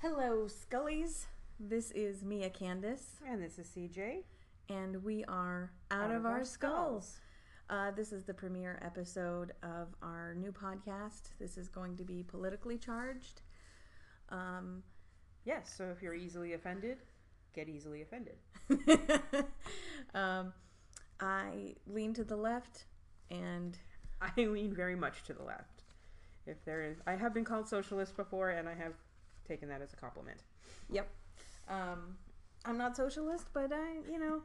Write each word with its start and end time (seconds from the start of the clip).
Hello, 0.00 0.46
Scullies. 0.48 1.26
This 1.58 1.90
is 1.90 2.22
Mia 2.22 2.48
Candice, 2.50 3.20
And 3.26 3.42
this 3.42 3.58
is 3.58 3.68
CJ. 3.68 4.22
and 4.68 5.02
we 5.04 5.24
are 5.24 5.72
Out, 5.90 6.10
of, 6.10 6.24
Our, 6.24 6.44
Skulls. 6.44 7.18
Uh, 7.68 7.90
this 7.90 8.12
is 8.12 8.24
the 8.24 8.32
premiere 8.34 8.80
episode 8.82 9.52
of 9.62 9.88
our 10.02 10.34
new 10.34 10.52
podcast. 10.52 11.32
This 11.38 11.58
is 11.58 11.68
going 11.68 11.96
to 11.98 12.04
be 12.04 12.22
politically 12.22 12.78
charged. 12.78 13.42
Um, 14.30 14.82
Yes, 15.46 15.72
so 15.74 15.84
if 15.90 16.02
you're 16.02 16.14
easily 16.14 16.52
offended, 16.52 16.98
get 17.54 17.66
easily 17.66 18.02
offended. 18.02 18.36
um, 20.14 20.52
I 21.18 21.76
lean 21.86 22.12
to 22.12 22.24
the 22.24 22.36
left, 22.36 22.84
and 23.30 23.78
I 24.20 24.30
lean 24.36 24.74
very 24.74 24.94
much 24.96 25.24
to 25.24 25.32
the 25.32 25.42
left. 25.42 25.82
If 26.46 26.62
there 26.66 26.82
is, 26.82 26.98
I 27.06 27.16
have 27.16 27.32
been 27.32 27.44
called 27.44 27.66
socialist 27.68 28.18
before, 28.18 28.50
and 28.50 28.68
I 28.68 28.74
have 28.74 28.92
taken 29.50 29.68
that 29.68 29.82
as 29.82 29.92
a 29.92 29.96
compliment. 29.96 30.38
yep, 30.88 31.08
um, 31.68 32.16
I'm 32.64 32.78
not 32.78 32.96
socialist, 32.96 33.46
but 33.52 33.72
I, 33.72 33.86
you 34.08 34.18
know, 34.20 34.42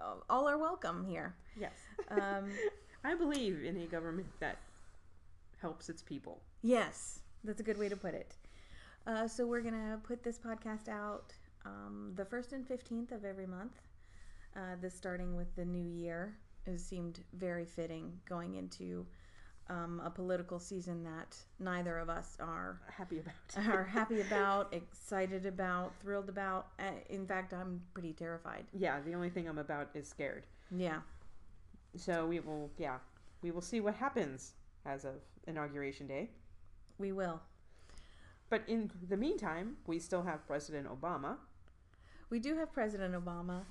uh, 0.00 0.14
all 0.30 0.46
are 0.48 0.58
welcome 0.58 1.04
here. 1.04 1.34
Yes, 1.58 1.72
Um, 2.08 2.50
I 3.04 3.14
believe 3.16 3.64
in 3.64 3.76
a 3.78 3.86
government 3.86 4.28
that 4.38 4.58
helps 5.60 5.88
its 5.88 6.02
people. 6.02 6.40
Yes, 6.62 7.20
that's 7.42 7.60
a 7.60 7.64
good 7.64 7.78
way 7.78 7.88
to 7.88 7.96
put 7.96 8.14
it. 8.14 8.36
Uh, 9.08 9.26
so 9.26 9.44
we're 9.44 9.62
gonna 9.62 9.98
put 10.04 10.22
this 10.22 10.38
podcast 10.38 10.88
out 10.88 11.32
um, 11.66 12.12
the 12.14 12.24
first 12.24 12.52
and 12.52 12.64
fifteenth 12.66 13.10
of 13.10 13.24
every 13.24 13.46
month. 13.46 13.76
Uh, 14.56 14.76
this 14.80 14.94
starting 14.94 15.34
with 15.36 15.54
the 15.56 15.64
new 15.64 15.88
year 16.04 16.36
it 16.66 16.80
seemed 16.80 17.20
very 17.32 17.64
fitting 17.64 18.12
going 18.28 18.54
into 18.56 19.06
um, 19.70 20.00
a 20.04 20.10
political 20.10 20.58
season 20.58 21.04
that 21.04 21.36
neither 21.58 21.98
of 21.98 22.08
us 22.08 22.36
are 22.40 22.80
Happy 22.90 23.18
about. 23.18 23.66
are 23.74 23.84
happy 23.84 24.20
about, 24.28 24.72
excited 24.72 25.44
about, 25.46 25.92
thrilled 26.00 26.28
about. 26.28 26.68
Uh, 26.78 26.84
in 27.10 27.26
fact, 27.26 27.52
I'm 27.52 27.80
pretty 27.94 28.12
terrified. 28.12 28.64
yeah, 28.72 29.00
the 29.04 29.14
only 29.14 29.30
thing 29.30 29.48
I'm 29.48 29.58
about 29.58 29.88
is 29.94 30.08
scared. 30.08 30.44
Yeah, 30.70 31.00
So 31.96 32.26
we 32.26 32.40
will, 32.40 32.70
yeah, 32.78 32.98
we 33.42 33.50
will 33.50 33.62
see 33.62 33.80
what 33.80 33.94
happens 33.94 34.52
as 34.84 35.04
of 35.04 35.14
inauguration 35.46 36.06
day. 36.06 36.30
we 36.98 37.12
will. 37.12 37.40
But 38.50 38.62
in 38.66 38.90
the 39.08 39.16
meantime, 39.16 39.76
we 39.86 39.98
still 39.98 40.22
have 40.22 40.46
President 40.46 40.86
Obama. 40.88 41.36
We 42.30 42.38
do 42.38 42.56
have 42.56 42.72
President 42.72 43.14
Obama, 43.14 43.62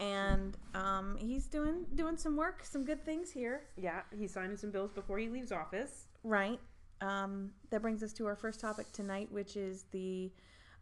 and 0.00 0.56
um, 0.74 1.16
he's 1.18 1.46
doing 1.46 1.86
doing 1.94 2.16
some 2.16 2.36
work, 2.36 2.64
some 2.64 2.84
good 2.84 3.04
things 3.04 3.30
here. 3.30 3.62
Yeah, 3.76 4.02
he's 4.16 4.32
signing 4.32 4.56
some 4.56 4.70
bills 4.70 4.92
before 4.92 5.18
he 5.18 5.28
leaves 5.28 5.52
office. 5.52 6.06
Right. 6.22 6.60
Um, 7.00 7.52
that 7.70 7.82
brings 7.82 8.02
us 8.02 8.12
to 8.14 8.26
our 8.26 8.36
first 8.36 8.60
topic 8.60 8.90
tonight, 8.92 9.28
which 9.30 9.56
is 9.56 9.84
the 9.90 10.32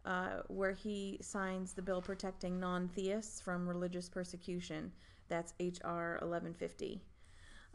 uh, 0.05 0.41
where 0.47 0.71
he 0.71 1.17
signs 1.21 1.73
the 1.73 1.81
bill 1.81 2.01
protecting 2.01 2.59
non-theists 2.59 3.41
from 3.41 3.67
religious 3.67 4.07
persecution. 4.07 4.91
That's 5.27 5.53
H.R. 5.59 6.11
1150, 6.21 7.01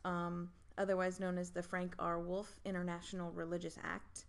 um, 0.06 0.49
otherwise 0.79 1.21
known 1.21 1.37
as 1.37 1.51
the 1.51 1.62
Frank 1.62 1.95
R. 1.99 2.19
Wolf 2.19 2.59
International 2.65 3.31
Religious 3.33 3.79
Act. 3.84 4.25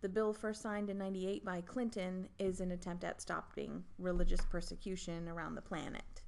The 0.00 0.08
bill, 0.08 0.34
first 0.34 0.60
signed 0.60 0.90
in 0.90 0.98
'98 0.98 1.44
by 1.44 1.60
Clinton, 1.60 2.28
is 2.38 2.60
an 2.60 2.72
attempt 2.72 3.04
at 3.04 3.22
stopping 3.22 3.84
religious 3.98 4.40
persecution 4.50 5.28
around 5.28 5.54
the 5.54 5.62
planet. 5.62 6.23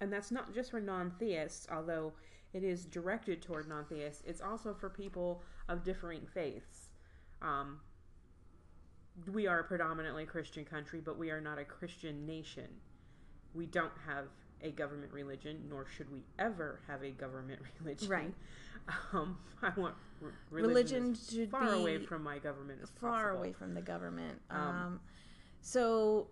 And 0.00 0.12
that's 0.12 0.30
not 0.30 0.54
just 0.54 0.70
for 0.70 0.80
non 0.80 1.12
theists, 1.18 1.66
although 1.70 2.12
it 2.52 2.64
is 2.64 2.86
directed 2.86 3.42
toward 3.42 3.68
non 3.68 3.84
theists, 3.84 4.22
it's 4.26 4.40
also 4.40 4.74
for 4.74 4.88
people 4.88 5.42
of 5.68 5.84
differing 5.84 6.26
faiths. 6.32 6.88
Um, 7.42 7.80
we 9.32 9.46
are 9.46 9.60
a 9.60 9.64
predominantly 9.64 10.24
Christian 10.24 10.64
country, 10.64 11.00
but 11.04 11.18
we 11.18 11.30
are 11.30 11.40
not 11.40 11.58
a 11.58 11.64
Christian 11.64 12.26
nation. 12.26 12.66
We 13.54 13.66
don't 13.66 13.92
have 14.06 14.26
a 14.62 14.70
government 14.70 15.12
religion, 15.12 15.64
nor 15.68 15.86
should 15.86 16.10
we 16.10 16.22
ever 16.38 16.80
have 16.86 17.02
a 17.02 17.10
government 17.10 17.60
religion. 17.80 18.08
Right. 18.08 18.34
Um, 19.12 19.38
I 19.62 19.68
want 19.78 19.94
Religion 20.50 21.12
religion, 21.12 21.14
should 21.14 21.50
far 21.50 21.74
away 21.74 21.98
from 21.98 22.24
my 22.24 22.38
government 22.38 22.80
as 22.82 22.90
far 23.00 23.24
possible. 23.24 23.38
away 23.38 23.52
from 23.52 23.74
the 23.74 23.82
government. 23.82 24.40
Um, 24.50 24.58
Um, 24.58 25.00
so, 25.60 26.28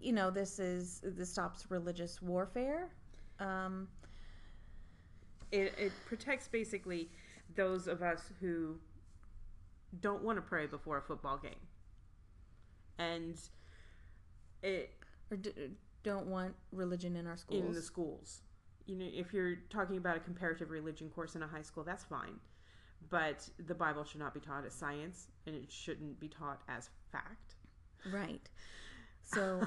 you 0.00 0.12
know, 0.12 0.30
this 0.30 0.58
is 0.58 1.00
this 1.02 1.30
stops 1.32 1.70
religious 1.70 2.22
warfare. 2.22 2.88
Um, 3.40 3.88
it, 5.50 5.74
it 5.78 5.92
protects 6.06 6.48
basically 6.48 7.10
those 7.54 7.86
of 7.86 8.02
us 8.02 8.30
who 8.40 8.76
don't 10.00 10.22
want 10.22 10.36
to 10.36 10.42
pray 10.42 10.66
before 10.66 10.98
a 10.98 11.02
football 11.02 11.38
game 11.38 11.54
and 12.98 13.40
it 14.62 14.90
or 15.30 15.36
d- 15.36 15.52
don't 16.02 16.26
want 16.26 16.54
religion 16.72 17.16
in 17.16 17.26
our 17.26 17.36
schools. 17.36 17.64
in 17.64 17.72
the 17.72 17.80
schools 17.80 18.40
you 18.86 18.96
know 18.96 19.06
if 19.10 19.32
you're 19.32 19.56
talking 19.70 19.96
about 19.96 20.16
a 20.16 20.20
comparative 20.20 20.70
religion 20.70 21.08
course 21.08 21.34
in 21.36 21.42
a 21.42 21.46
high 21.46 21.62
school 21.62 21.82
that's 21.84 22.04
fine 22.04 22.38
but 23.08 23.48
the 23.66 23.74
bible 23.74 24.04
should 24.04 24.20
not 24.20 24.34
be 24.34 24.40
taught 24.40 24.66
as 24.66 24.74
science 24.74 25.28
and 25.46 25.54
it 25.54 25.70
shouldn't 25.70 26.18
be 26.20 26.28
taught 26.28 26.60
as 26.68 26.90
fact 27.12 27.54
right. 28.12 28.48
So 29.22 29.60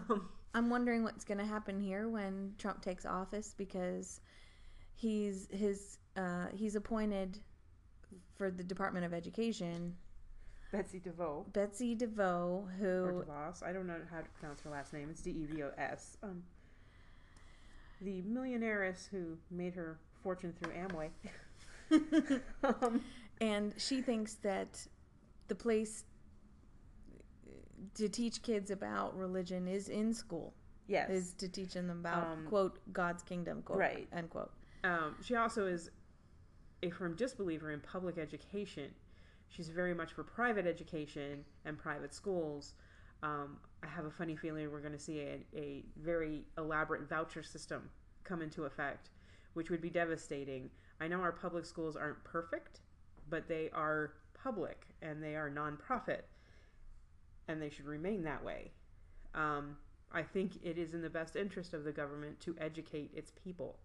I'm 0.53 0.69
wondering 0.69 1.03
what's 1.03 1.23
going 1.23 1.37
to 1.37 1.45
happen 1.45 1.79
here 1.79 2.09
when 2.09 2.53
Trump 2.57 2.81
takes 2.81 3.05
office 3.05 3.53
because 3.57 4.19
he's 4.93 5.47
his 5.51 5.97
uh, 6.17 6.47
he's 6.53 6.75
appointed 6.75 7.39
for 8.35 8.51
the 8.51 8.63
Department 8.63 9.05
of 9.05 9.13
Education 9.13 9.95
betsy 10.71 10.99
devoe 10.99 11.45
Betsy 11.53 11.95
DeVoe, 11.95 12.65
or 12.65 12.71
who 12.79 13.23
DeVos. 13.25 13.63
I 13.63 13.73
don't 13.73 13.87
know 13.87 13.97
how 14.09 14.19
to 14.19 14.29
pronounce 14.39 14.61
her 14.61 14.69
last 14.69 14.93
name. 14.93 15.09
It's 15.09 15.21
D 15.21 15.31
E 15.31 15.45
V 15.45 15.63
O 15.63 15.71
S. 15.77 16.17
Um, 16.23 16.43
the 18.01 18.21
millionairess 18.23 19.09
who 19.09 19.37
made 19.49 19.73
her 19.73 19.99
fortune 20.23 20.53
through 20.59 20.73
Amway. 20.73 21.09
um, 22.63 23.01
and 23.41 23.73
she 23.77 24.01
thinks 24.01 24.35
that 24.35 24.87
the 25.49 25.55
place 25.55 26.05
to 27.95 28.09
teach 28.09 28.41
kids 28.41 28.71
about 28.71 29.17
religion 29.17 29.67
is 29.67 29.89
in 29.89 30.13
school 30.13 30.53
yes. 30.87 31.09
is 31.09 31.33
to 31.33 31.47
teach 31.47 31.73
them 31.73 31.89
about 31.89 32.27
Um, 32.27 32.45
quote 32.47 32.79
god's 32.93 33.23
kingdom 33.23 33.61
quote 33.61 33.79
right. 33.79 34.07
end 34.13 34.29
quote 34.29 34.51
Um, 34.83 35.15
she 35.23 35.35
also 35.35 35.67
is 35.67 35.91
a 36.83 36.89
firm 36.89 37.15
disbeliever 37.15 37.71
in 37.71 37.79
public 37.81 38.17
education. 38.17 38.89
She's 39.49 39.69
very 39.69 39.93
much 39.93 40.13
for 40.13 40.23
private 40.23 40.65
education 40.65 41.45
and 41.65 41.77
private 41.77 42.13
schools. 42.13 42.73
Um, 43.21 43.57
I 43.83 43.87
have 43.87 44.05
a 44.05 44.11
funny 44.11 44.35
feeling 44.35 44.71
we're 44.71 44.79
going 44.79 44.93
to 44.93 44.99
see 44.99 45.19
a, 45.19 45.45
a 45.55 45.83
very 45.97 46.45
elaborate 46.57 47.07
voucher 47.07 47.43
system 47.43 47.89
come 48.23 48.41
into 48.41 48.63
effect, 48.65 49.11
which 49.53 49.69
would 49.69 49.81
be 49.81 49.89
devastating. 49.91 50.71
I 50.99 51.07
know 51.07 51.21
our 51.21 51.31
public 51.31 51.65
schools 51.65 51.95
aren't 51.95 52.23
perfect, 52.23 52.79
but 53.29 53.47
they 53.47 53.69
are 53.73 54.13
public 54.33 54.87
and 55.03 55.21
they 55.21 55.35
are 55.35 55.51
nonprofit, 55.51 56.21
and 57.47 57.61
they 57.61 57.69
should 57.69 57.85
remain 57.85 58.23
that 58.23 58.43
way. 58.43 58.71
Um, 59.35 59.77
I 60.11 60.23
think 60.23 60.53
it 60.63 60.77
is 60.77 60.93
in 60.93 61.01
the 61.01 61.09
best 61.09 61.35
interest 61.35 61.73
of 61.73 61.83
the 61.83 61.91
government 61.91 62.39
to 62.41 62.55
educate 62.59 63.11
its 63.15 63.31
people. 63.43 63.77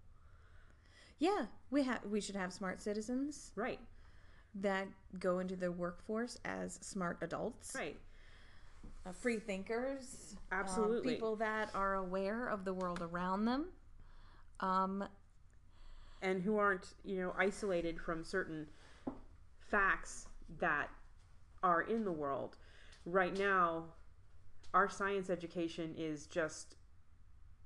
yeah 1.18 1.46
we 1.70 1.82
have 1.84 2.00
we 2.10 2.20
should 2.20 2.36
have 2.36 2.52
smart 2.52 2.82
citizens 2.82 3.52
Right, 3.56 3.78
that 4.56 4.86
go 5.18 5.38
into 5.38 5.56
the 5.56 5.70
workforce 5.72 6.38
as 6.44 6.74
smart 6.82 7.18
adults 7.22 7.74
right. 7.74 7.96
uh, 9.06 9.12
free 9.12 9.38
thinkers 9.38 10.34
uh, 10.52 10.56
Absolutely. 10.56 11.14
people 11.14 11.36
that 11.36 11.70
are 11.74 11.94
aware 11.94 12.48
of 12.48 12.64
the 12.64 12.74
world 12.74 13.00
around 13.00 13.44
them 13.46 13.66
um 14.60 15.04
and 16.22 16.42
who 16.42 16.58
aren't 16.58 16.94
you 17.04 17.18
know 17.22 17.32
isolated 17.38 17.98
from 18.00 18.24
certain 18.24 18.66
facts 19.70 20.26
that 20.60 20.88
are 21.62 21.82
in 21.82 22.04
the 22.04 22.12
world 22.12 22.56
right 23.06 23.38
now 23.38 23.84
our 24.74 24.90
science 24.90 25.30
education 25.30 25.94
is 25.96 26.26
just 26.26 26.74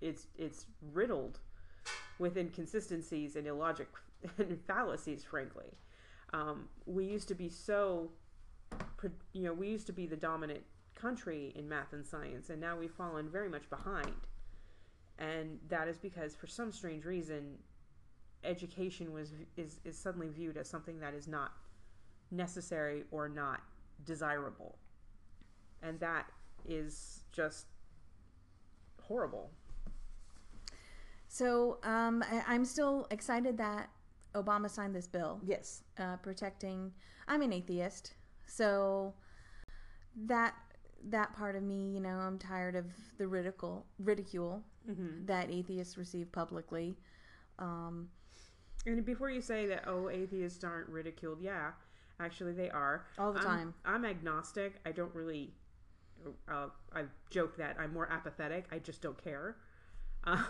it's 0.01 0.29
it's 0.39 0.67
riddled 0.93 1.41
with 2.19 2.37
inconsistencies 2.37 3.35
and 3.35 3.47
illogic 3.47 3.89
and 4.39 4.61
fallacies 4.67 5.25
frankly. 5.25 5.73
Um, 6.33 6.69
we 6.87 7.05
used 7.05 7.27
to 7.29 7.35
be 7.35 7.49
so 7.49 8.11
you 9.33 9.43
know 9.43 9.53
we 9.53 9.69
used 9.69 9.87
to 9.89 9.93
be 9.93 10.07
the 10.07 10.17
dominant 10.17 10.63
country 10.95 11.53
in 11.57 11.69
math 11.69 11.93
and 11.93 12.07
science 12.07 12.51
and 12.51 12.61
now 12.61 12.79
we've 12.79 12.93
fallen 12.93 13.29
very 13.29 13.49
much 13.49 13.69
behind. 13.71 14.15
And 15.19 15.59
that 15.69 15.89
is 15.89 15.99
because 15.99 16.35
for 16.35 16.47
some 16.47 16.71
strange 16.71 17.05
reason 17.05 17.57
education 18.45 19.13
was 19.13 19.33
is 19.57 19.81
is 19.85 19.99
suddenly 19.99 20.29
viewed 20.29 20.57
as 20.57 20.69
something 20.69 21.01
that 21.01 21.15
is 21.15 21.27
not 21.27 21.53
necessary 22.31 23.05
or 23.11 23.29
not 23.29 23.63
desirable 24.05 24.77
and 25.83 25.99
that 26.01 26.27
is 26.69 27.25
just 27.33 27.67
horrible 29.03 29.51
so 31.29 31.79
um 31.83 32.23
I, 32.31 32.43
i'm 32.49 32.65
still 32.65 33.07
excited 33.11 33.57
that 33.59 33.89
obama 34.35 34.69
signed 34.71 34.95
this 34.95 35.07
bill 35.09 35.41
yes 35.45 35.83
uh, 35.99 36.17
protecting. 36.17 36.93
I'm 37.29 37.43
an 37.43 37.53
atheist, 37.53 38.15
so 38.47 39.15
that 40.27 40.55
that 41.09 41.33
part 41.37 41.55
of 41.55 41.63
me, 41.63 41.91
you 41.95 42.01
know, 42.01 42.17
I'm 42.17 42.39
tired 42.39 42.75
of 42.75 42.87
the 43.19 43.27
ridicule 43.29 43.87
ridicule 43.99 44.63
Mm-hmm. 44.91 45.27
that 45.27 45.51
atheists 45.51 45.97
receive 45.99 46.33
publicly. 46.33 46.97
Um, 47.59 48.09
And 48.87 49.05
before 49.05 49.31
you 49.31 49.43
say 49.43 49.67
that, 49.67 49.85
oh, 49.87 50.09
atheists 50.09 50.65
aren't 50.65 50.89
ridiculed, 50.89 51.41
yeah, 51.43 51.73
actually 52.19 52.55
they 52.55 52.71
are. 52.71 53.07
all 53.19 53.33
the 53.33 53.41
I'm, 53.41 53.45
time. 53.45 53.75
I'm 53.85 54.05
agnostic. 54.07 54.77
I 54.87 54.91
don't 54.93 55.15
really. 55.15 55.53
Uh, 56.49 56.67
I 56.95 57.05
joke 57.31 57.57
that 57.57 57.77
I'm 57.79 57.93
more 57.93 58.11
apathetic. 58.11 58.67
I 58.71 58.79
just 58.79 59.01
don't 59.03 59.23
care. 59.23 59.57
Um, 60.25 60.45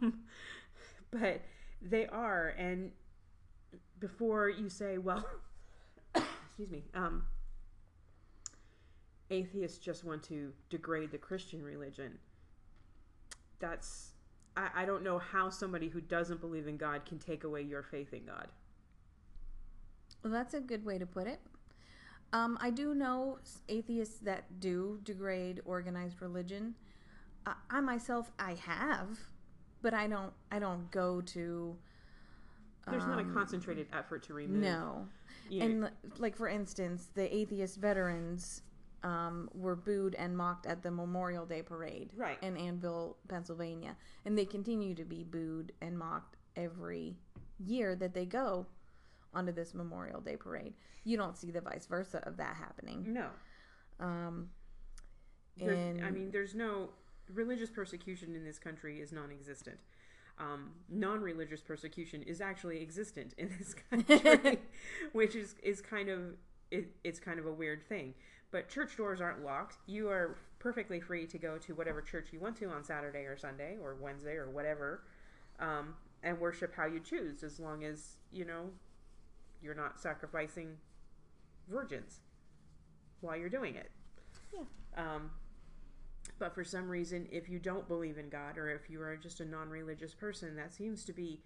but 1.10 1.42
they 1.82 2.06
are, 2.06 2.54
and 2.58 2.92
before 3.98 4.48
you 4.48 4.68
say, 4.68 4.98
well, 4.98 5.26
excuse 6.14 6.70
me, 6.70 6.84
um, 6.94 7.24
atheists 9.30 9.78
just 9.78 10.04
want 10.04 10.22
to 10.24 10.52
degrade 10.70 11.10
the 11.10 11.18
Christian 11.18 11.62
religion. 11.62 12.18
That's. 13.58 14.12
I, 14.56 14.68
I 14.74 14.84
don't 14.84 15.02
know 15.02 15.18
how 15.18 15.50
somebody 15.50 15.88
who 15.88 16.00
doesn't 16.00 16.40
believe 16.40 16.66
in 16.66 16.76
God 16.76 17.04
can 17.04 17.18
take 17.18 17.44
away 17.44 17.62
your 17.62 17.82
faith 17.82 18.12
in 18.12 18.24
God. 18.24 18.48
Well, 20.22 20.32
that's 20.32 20.54
a 20.54 20.60
good 20.60 20.84
way 20.84 20.98
to 20.98 21.06
put 21.06 21.26
it. 21.26 21.40
Um, 22.32 22.58
I 22.60 22.70
do 22.70 22.94
know 22.94 23.38
atheists 23.68 24.18
that 24.20 24.60
do 24.60 25.00
degrade 25.04 25.60
organized 25.64 26.20
religion. 26.20 26.74
I, 27.46 27.54
I 27.70 27.80
myself, 27.80 28.30
I 28.38 28.54
have, 28.54 29.18
but 29.82 29.94
I 29.94 30.06
don't. 30.06 30.32
I 30.50 30.58
don't 30.58 30.90
go 30.90 31.20
to. 31.20 31.76
There's 32.88 33.06
not 33.06 33.18
a 33.18 33.22
um, 33.22 33.34
concentrated 33.34 33.88
effort 33.92 34.22
to 34.24 34.34
remove. 34.34 34.60
No, 34.60 35.08
you 35.48 35.58
know, 35.60 35.64
and 35.66 35.90
like 36.18 36.36
for 36.36 36.48
instance, 36.48 37.08
the 37.14 37.34
atheist 37.34 37.78
veterans 37.78 38.62
um, 39.02 39.48
were 39.54 39.76
booed 39.76 40.14
and 40.14 40.36
mocked 40.36 40.66
at 40.66 40.82
the 40.82 40.90
Memorial 40.90 41.46
Day 41.46 41.62
parade 41.62 42.10
Right. 42.16 42.38
in 42.42 42.56
Annville, 42.56 43.14
Pennsylvania, 43.28 43.96
and 44.24 44.36
they 44.36 44.44
continue 44.44 44.94
to 44.94 45.04
be 45.04 45.24
booed 45.24 45.72
and 45.80 45.98
mocked 45.98 46.36
every 46.56 47.16
year 47.64 47.94
that 47.96 48.14
they 48.14 48.24
go 48.24 48.66
onto 49.36 49.52
this 49.52 49.74
Memorial 49.74 50.20
Day 50.20 50.36
parade. 50.36 50.74
You 51.04 51.16
don't 51.16 51.36
see 51.36 51.50
the 51.50 51.60
vice 51.60 51.86
versa 51.86 52.22
of 52.24 52.36
that 52.38 52.56
happening. 52.56 53.04
no. 53.12 53.28
Um, 53.98 54.50
There's, 55.56 55.78
and 55.78 56.04
I 56.04 56.10
mean, 56.10 56.30
there's 56.30 56.54
no 56.54 56.90
religious 57.32 57.70
persecution 57.70 58.34
in 58.34 58.44
this 58.44 58.58
country 58.58 59.00
is 59.00 59.12
non-existent. 59.12 59.78
Um, 60.38 60.72
non-religious 60.90 61.62
persecution 61.62 62.22
is 62.22 62.40
actually 62.42 62.82
existent 62.82 63.34
in 63.38 63.50
this 63.58 63.74
country, 63.90 64.58
which 65.12 65.34
is 65.34 65.54
is 65.62 65.80
kind 65.80 66.10
of 66.10 66.20
it, 66.70 66.88
it's 67.04 67.18
kind 67.18 67.38
of 67.38 67.46
a 67.46 67.52
weird 67.52 67.88
thing. 67.88 68.14
But 68.50 68.68
church 68.68 68.96
doors 68.96 69.20
aren't 69.20 69.44
locked. 69.44 69.78
You 69.86 70.08
are 70.08 70.36
perfectly 70.58 71.00
free 71.00 71.26
to 71.26 71.38
go 71.38 71.58
to 71.58 71.74
whatever 71.74 72.02
church 72.02 72.28
you 72.32 72.40
want 72.40 72.56
to 72.58 72.66
on 72.66 72.84
Saturday 72.84 73.24
or 73.24 73.36
Sunday 73.36 73.76
or 73.82 73.96
Wednesday 73.98 74.34
or 74.34 74.50
whatever, 74.50 75.02
um, 75.58 75.94
and 76.22 76.38
worship 76.38 76.74
how 76.74 76.86
you 76.86 77.00
choose, 77.00 77.42
as 77.42 77.58
long 77.58 77.84
as 77.84 78.16
you 78.30 78.44
know 78.44 78.70
you're 79.62 79.74
not 79.74 80.00
sacrificing 80.00 80.76
virgins 81.68 82.20
while 83.20 83.36
you're 83.36 83.48
doing 83.48 83.74
it. 83.74 83.90
Yeah. 84.54 84.60
Um, 84.96 85.30
but 86.38 86.54
for 86.54 86.64
some 86.64 86.88
reason, 86.88 87.26
if 87.30 87.48
you 87.48 87.58
don't 87.58 87.88
believe 87.88 88.18
in 88.18 88.28
God 88.28 88.58
or 88.58 88.68
if 88.70 88.90
you 88.90 89.00
are 89.00 89.16
just 89.16 89.40
a 89.40 89.44
non 89.44 89.68
religious 89.68 90.14
person, 90.14 90.56
that 90.56 90.72
seems 90.72 91.04
to 91.04 91.12
be, 91.12 91.40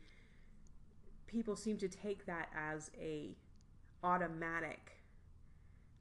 people 1.27 1.55
seem 1.57 1.77
to 1.79 1.89
take 1.89 2.27
that 2.27 2.49
as 2.57 2.91
a 3.01 3.37
automatic 4.03 4.93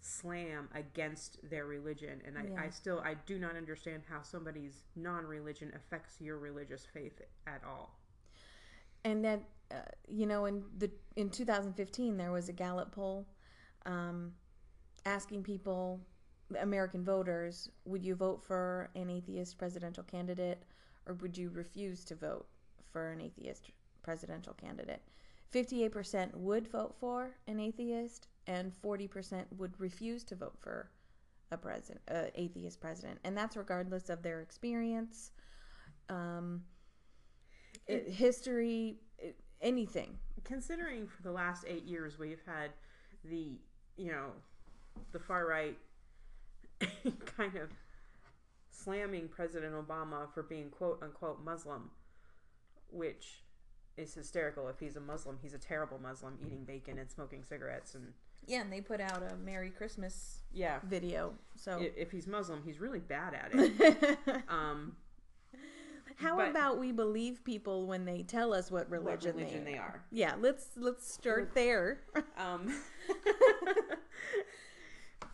slam 0.01 0.69
against 0.73 1.37
their 1.49 1.65
religion. 1.65 2.21
And 2.25 2.37
I, 2.37 2.43
Yeah. 2.43 2.61
I 2.61 2.69
still, 2.69 2.99
I 3.01 3.15
do 3.25 3.37
not 3.37 3.55
understand 3.55 4.03
how 4.09 4.21
somebody's 4.21 4.83
non 4.95 5.25
religion 5.25 5.71
affects 5.75 6.19
your 6.21 6.37
religious 6.37 6.85
faith 6.85 7.21
at 7.45 7.61
all. 7.65 7.98
And 9.05 9.23
that 9.23 9.41
uh, 9.71 9.75
you 10.07 10.25
know 10.25 10.45
in 10.45 10.63
the 10.77 10.89
in 11.15 11.29
2015 11.29 12.17
there 12.17 12.31
was 12.31 12.49
a 12.49 12.53
Gallup 12.53 12.91
poll 12.91 13.27
um, 13.85 14.31
asking 15.05 15.43
people 15.43 15.99
American 16.59 17.03
voters 17.03 17.69
would 17.85 18.03
you 18.03 18.15
vote 18.15 18.43
for 18.43 18.89
an 18.95 19.09
atheist 19.09 19.57
presidential 19.57 20.03
candidate 20.03 20.63
or 21.05 21.15
would 21.15 21.37
you 21.37 21.49
refuse 21.49 22.03
to 22.05 22.15
vote 22.15 22.47
for 22.91 23.11
an 23.11 23.21
atheist 23.21 23.71
presidential 24.03 24.53
candidate? 24.53 25.01
58% 25.53 26.33
would 26.35 26.67
vote 26.67 26.95
for 26.99 27.31
an 27.47 27.59
atheist 27.59 28.27
and 28.47 28.71
40% 28.83 29.45
would 29.57 29.73
refuse 29.79 30.23
to 30.25 30.35
vote 30.35 30.55
for 30.59 30.89
a 31.51 31.57
president 31.57 32.01
uh, 32.11 32.25
atheist 32.35 32.79
president. 32.79 33.19
And 33.23 33.35
that's 33.35 33.57
regardless 33.57 34.09
of 34.09 34.21
their 34.21 34.41
experience. 34.41 35.31
Um, 36.09 36.61
it, 37.89 38.07
history, 38.09 38.97
it, 39.17 39.35
anything. 39.61 40.17
considering 40.43 41.07
for 41.07 41.21
the 41.23 41.31
last 41.31 41.65
eight 41.67 41.83
years 41.83 42.17
we've 42.17 42.41
had 42.45 42.71
the 43.25 43.59
you 43.97 44.11
know 44.11 44.27
the 45.11 45.19
far 45.19 45.45
right 45.45 45.77
kind 47.37 47.55
of 47.57 47.69
slamming 48.71 49.27
President 49.27 49.73
Obama 49.73 50.31
for 50.33 50.43
being 50.43 50.69
quote 50.69 50.99
unquote 51.03 51.43
Muslim, 51.43 51.89
which 52.91 53.43
is 53.97 54.13
hysterical. 54.13 54.67
If 54.69 54.79
he's 54.79 54.95
a 54.95 55.01
Muslim, 55.01 55.37
he's 55.41 55.53
a 55.53 55.57
terrible 55.57 55.99
Muslim, 56.01 56.37
eating 56.45 56.63
bacon 56.63 56.97
and 56.97 57.09
smoking 57.11 57.43
cigarettes 57.43 57.95
and 57.95 58.13
Yeah, 58.47 58.61
and 58.61 58.71
they 58.71 58.79
put 58.79 59.01
out 59.01 59.21
a 59.21 59.35
Merry 59.35 59.69
Christmas 59.71 60.39
yeah. 60.53 60.79
video. 60.85 61.33
So, 61.57 61.79
i- 61.79 61.91
If 61.97 62.11
he's 62.11 62.25
Muslim, 62.27 62.61
he's 62.63 62.79
really 62.79 62.99
bad 63.01 63.33
at 63.33 63.49
it. 63.53 64.17
Um, 64.47 64.95
how 66.19 66.37
but- 66.37 66.49
about 66.49 66.77
we 66.79 66.91
believe 66.91 67.43
people 67.43 67.87
when 67.87 68.05
they 68.05 68.23
tell 68.23 68.53
us 68.53 68.69
what 68.69 68.89
what 68.89 68.91
religion, 68.91 69.35
religion 69.35 69.63
they, 69.63 69.73
they 69.73 69.77
are. 69.77 70.03
Yeah, 70.11 70.35
let's 70.39 70.67
let's 70.75 71.11
start 71.11 71.51
there. 71.53 72.01
Um, 72.37 72.73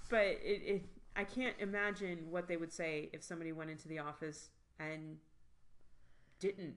but 0.10 0.26
it, 0.26 0.62
it, 0.66 0.86
I 1.16 1.24
can't 1.24 1.56
imagine 1.60 2.30
what 2.30 2.48
they 2.48 2.58
would 2.58 2.72
say 2.72 3.10
if 3.14 3.24
somebody 3.24 3.52
went 3.52 3.72
into 3.72 3.88
the 3.88 4.00
office 4.00 4.50
and 4.80 5.18
didn't 6.40 6.76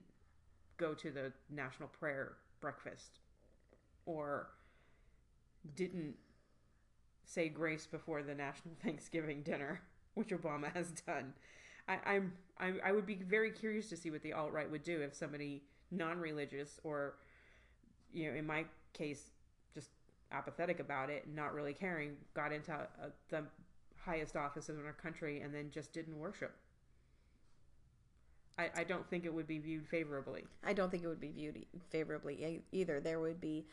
go 0.77 0.93
to 0.93 1.11
the 1.11 1.31
national 1.49 1.89
prayer 1.89 2.33
breakfast 2.61 3.19
or 4.05 4.47
didn't 5.75 6.15
say 7.25 7.49
grace 7.49 7.85
before 7.85 8.23
the 8.23 8.33
national 8.33 8.73
Thanksgiving 8.83 9.43
dinner, 9.43 9.81
which 10.15 10.29
Obama 10.29 10.73
has 10.73 10.91
done. 11.05 11.33
I, 11.89 11.97
I'm, 12.05 12.33
I, 12.59 12.73
I 12.85 12.91
would 12.91 13.05
be 13.05 13.15
very 13.15 13.51
curious 13.51 13.89
to 13.89 13.97
see 13.97 14.11
what 14.11 14.21
the 14.21 14.33
alt 14.33 14.53
right 14.53 14.69
would 14.69 14.83
do 14.83 15.01
if 15.01 15.15
somebody 15.15 15.63
non-religious 15.91 16.79
or, 16.83 17.15
you 18.13 18.29
know, 18.29 18.37
in 18.37 18.45
my 18.45 18.65
case, 18.93 19.31
just 19.73 19.89
apathetic 20.31 20.79
about 20.79 21.09
it, 21.09 21.27
not 21.33 21.53
really 21.53 21.73
caring, 21.73 22.15
got 22.35 22.53
into 22.53 22.71
uh, 22.73 22.85
the 23.29 23.43
highest 23.97 24.35
office 24.35 24.69
in 24.69 24.77
our 24.85 24.93
country 24.93 25.41
and 25.41 25.53
then 25.53 25.71
just 25.71 25.91
didn't 25.91 26.17
worship. 26.17 26.55
I, 28.57 28.69
I 28.77 28.83
don't 28.83 29.09
think 29.09 29.25
it 29.25 29.33
would 29.33 29.47
be 29.47 29.57
viewed 29.57 29.87
favorably. 29.87 30.45
I 30.63 30.73
don't 30.73 30.91
think 30.91 31.03
it 31.03 31.07
would 31.07 31.21
be 31.21 31.31
viewed 31.31 31.65
favorably 31.89 32.61
either. 32.71 32.99
There 32.99 33.19
would 33.19 33.39
be 33.41 33.65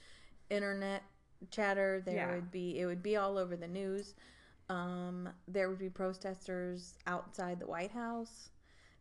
internet 0.49 1.02
chatter. 1.50 2.02
There 2.04 2.14
Yeah. 2.14 2.35
would 2.35 2.50
be 2.50 2.78
it 2.78 2.87
would 2.87 3.02
be 3.02 3.16
all 3.16 3.37
over 3.37 3.56
the 3.56 3.68
news. 3.68 4.14
Um, 4.68 5.28
there 5.46 5.68
would 5.68 5.78
be 5.78 5.88
protesters 5.88 6.94
outside 7.06 7.61
the 7.61 7.66
White 7.66 7.92
House. 7.92 8.50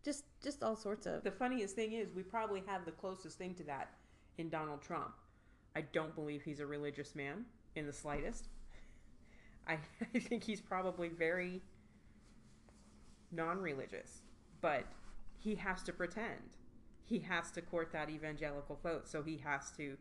Just 0.03 0.25
just 0.43 0.61
all 0.61 0.75
sorts 0.75 1.07
of 1.07 1.23
The 1.23 1.31
funniest 1.31 1.75
thing 1.75 1.93
is, 1.93 2.13
we 2.13 2.21
probably 2.21 2.63
have 2.67 2.85
the 2.85 2.91
closest 2.91 3.37
thing 3.37 3.55
to 3.55 3.63
that 3.63 3.89
in 4.37 4.49
Donald 4.49 4.81
Trump. 4.81 5.13
I 5.75 5.81
don't 5.81 6.13
believe 6.13 6.43
he's 6.43 6.59
a 6.59 6.65
religious 6.65 7.15
man 7.15 7.45
in 7.75 7.85
the 7.87 7.93
slightest. 7.93 8.49
I, 9.67 9.79
I 10.15 10.19
think 10.19 10.43
he's 10.43 10.61
probably 10.61 11.09
very 11.09 11.61
non 13.31 13.59
religious, 13.59 14.21
but 14.61 14.85
he 15.39 15.55
has 15.55 15.81
to 15.83 15.93
pretend. 15.93 16.57
He 17.03 17.19
has 17.19 17.51
to 17.51 17.61
court 17.61 17.91
that 17.91 18.09
evangelical 18.09 18.79
vote, 18.81 19.07
so 19.07 19.21
he 19.21 19.37
has 19.43 19.71
to, 19.77 19.95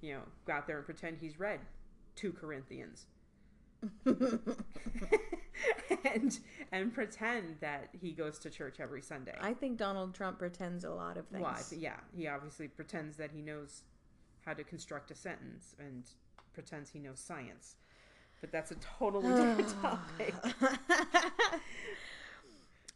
you 0.00 0.14
know, 0.14 0.20
go 0.46 0.54
out 0.54 0.66
there 0.66 0.76
and 0.76 0.84
pretend 0.84 1.18
he's 1.18 1.38
read 1.38 1.60
2 2.16 2.32
Corinthians. 2.32 3.06
and 6.04 6.38
and 6.72 6.92
pretend 6.92 7.56
that 7.60 7.88
he 7.92 8.12
goes 8.12 8.38
to 8.40 8.50
church 8.50 8.80
every 8.80 9.02
Sunday. 9.02 9.36
I 9.40 9.54
think 9.54 9.78
Donald 9.78 10.14
Trump 10.14 10.38
pretends 10.38 10.84
a 10.84 10.90
lot 10.90 11.16
of 11.16 11.26
things. 11.28 11.42
Well, 11.42 11.56
yeah, 11.76 11.96
he 12.14 12.26
obviously 12.28 12.68
pretends 12.68 13.16
that 13.16 13.30
he 13.32 13.42
knows 13.42 13.82
how 14.44 14.54
to 14.54 14.64
construct 14.64 15.10
a 15.10 15.14
sentence 15.14 15.74
and 15.78 16.04
pretends 16.52 16.90
he 16.90 16.98
knows 16.98 17.20
science. 17.20 17.76
But 18.40 18.52
that's 18.52 18.70
a 18.70 18.76
totally 18.76 19.28
different 19.28 19.74
topic. 19.82 20.34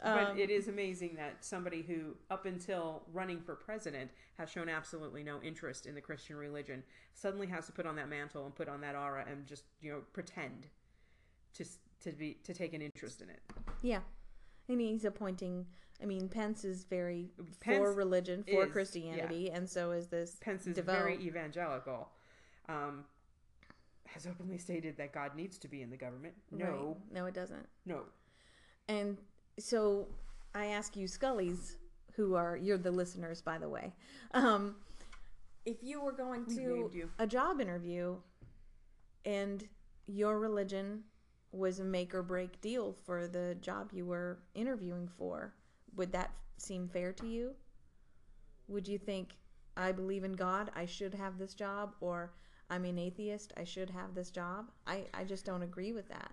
but 0.02 0.30
Um, 0.30 0.38
it 0.38 0.50
is 0.50 0.68
amazing 0.68 1.14
that 1.16 1.44
somebody 1.44 1.82
who, 1.82 2.16
up 2.30 2.44
until 2.44 3.02
running 3.12 3.40
for 3.40 3.54
president, 3.54 4.10
has 4.38 4.50
shown 4.50 4.68
absolutely 4.68 5.22
no 5.22 5.40
interest 5.42 5.86
in 5.86 5.94
the 5.94 6.00
Christian 6.00 6.36
religion, 6.36 6.82
suddenly 7.14 7.46
has 7.46 7.66
to 7.66 7.72
put 7.72 7.86
on 7.86 7.96
that 7.96 8.08
mantle 8.08 8.44
and 8.44 8.54
put 8.54 8.68
on 8.68 8.80
that 8.80 8.94
aura 8.96 9.24
and 9.30 9.46
just, 9.46 9.64
you 9.80 9.92
know, 9.92 10.00
pretend 10.12 10.66
to 11.54 11.64
to 12.00 12.12
be 12.12 12.34
to 12.42 12.52
take 12.52 12.72
an 12.74 12.82
interest 12.82 13.22
in 13.22 13.30
it. 13.30 13.40
Yeah. 13.82 14.00
And 14.68 14.80
he's 14.80 15.04
appointing, 15.04 15.66
I 16.02 16.06
mean, 16.06 16.28
Pence 16.28 16.64
is 16.64 16.84
very 16.84 17.30
Pence 17.60 17.78
for 17.78 17.92
religion, 17.92 18.42
for 18.44 18.64
is, 18.66 18.72
Christianity, 18.72 19.50
and 19.50 19.68
so 19.68 19.92
is 19.92 20.08
this. 20.08 20.36
Pence 20.40 20.66
is 20.66 20.74
devout. 20.74 20.98
very 20.98 21.16
evangelical. 21.24 22.08
Um, 22.68 23.04
has 24.06 24.26
openly 24.26 24.58
stated 24.58 24.96
that 24.98 25.12
God 25.12 25.34
needs 25.36 25.58
to 25.58 25.68
be 25.68 25.80
in 25.82 25.90
the 25.90 25.96
government. 25.96 26.34
No, 26.50 26.96
Right. 26.98 27.12
No, 27.12 27.26
it 27.26 27.34
doesn't. 27.34 27.66
no. 27.86 28.02
And 28.88 29.16
so 29.58 30.06
I 30.54 30.66
ask 30.66 30.96
you, 30.96 31.06
Scullies, 31.06 31.76
who 32.14 32.34
are, 32.34 32.56
you're 32.56 32.78
the 32.78 32.90
listeners, 32.90 33.40
by 33.40 33.58
the 33.58 33.68
way, 33.68 33.92
um, 34.34 34.76
if 35.64 35.82
you 35.82 36.00
were 36.00 36.12
going 36.12 36.44
We 36.48 36.56
to 36.56 36.76
named 36.76 36.94
you. 36.94 37.10
a 37.18 37.26
job 37.26 37.60
interview 37.60 38.16
and 39.24 39.66
your 40.06 40.38
religion 40.38 41.04
was 41.52 41.78
a 41.78 41.84
make 41.84 42.14
or 42.14 42.22
break 42.22 42.60
deal 42.60 42.92
for 43.04 43.26
the 43.26 43.56
job 43.60 43.90
you 43.92 44.06
were 44.06 44.38
interviewing 44.54 45.08
for, 45.18 45.54
would 45.96 46.12
that 46.12 46.30
seem 46.56 46.88
fair 46.88 47.12
to 47.12 47.26
you? 47.26 47.52
Would 48.68 48.88
you 48.88 48.98
think, 48.98 49.36
I 49.76 49.92
believe 49.92 50.24
in 50.24 50.32
God, 50.32 50.70
I 50.74 50.86
should 50.86 51.14
have 51.14 51.38
this 51.38 51.54
job, 51.54 51.94
or 52.00 52.32
I'm 52.70 52.84
an 52.84 52.98
atheist, 52.98 53.52
I 53.56 53.64
should 53.64 53.90
have 53.90 54.14
this 54.14 54.30
job? 54.30 54.70
I, 54.86 55.04
I 55.14 55.24
just 55.24 55.44
don't 55.44 55.62
agree 55.62 55.92
with 55.92 56.08
that. 56.08 56.32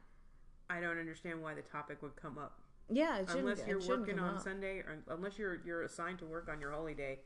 I 0.69 0.79
don't 0.79 0.99
understand 0.99 1.41
why 1.41 1.53
the 1.53 1.61
topic 1.61 2.01
would 2.01 2.15
come 2.15 2.37
up 2.37 2.59
Yeah, 2.89 3.21
unless 3.29 3.61
you're 3.67 3.79
working 3.87 4.19
on. 4.19 4.39
Sunday 4.39 4.79
or 4.79 4.97
unless 5.09 5.37
you're 5.37 5.61
you're 5.65 5.83
assigned 5.83 6.19
to 6.19 6.25
work 6.25 6.49
on 6.51 6.59
your 6.59 6.71
holy 6.71 6.93
day. 6.93 7.19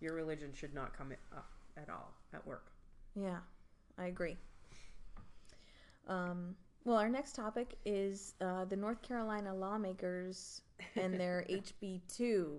Your 0.00 0.14
religion 0.14 0.52
should 0.54 0.74
not 0.74 0.96
come 0.96 1.12
up 1.36 1.48
at 1.76 1.88
all 1.88 2.12
at 2.32 2.44
work. 2.46 2.72
Yeah, 3.14 3.38
I 3.98 4.06
agree. 4.06 4.36
Um, 6.08 6.56
well, 6.84 6.96
our 6.96 7.08
next 7.08 7.36
topic 7.36 7.76
is 7.84 8.34
uh, 8.40 8.64
the 8.64 8.76
North 8.76 9.02
Carolina 9.02 9.54
lawmakers 9.54 10.62
and 10.96 11.18
their 11.18 11.46
HB2 11.50 12.56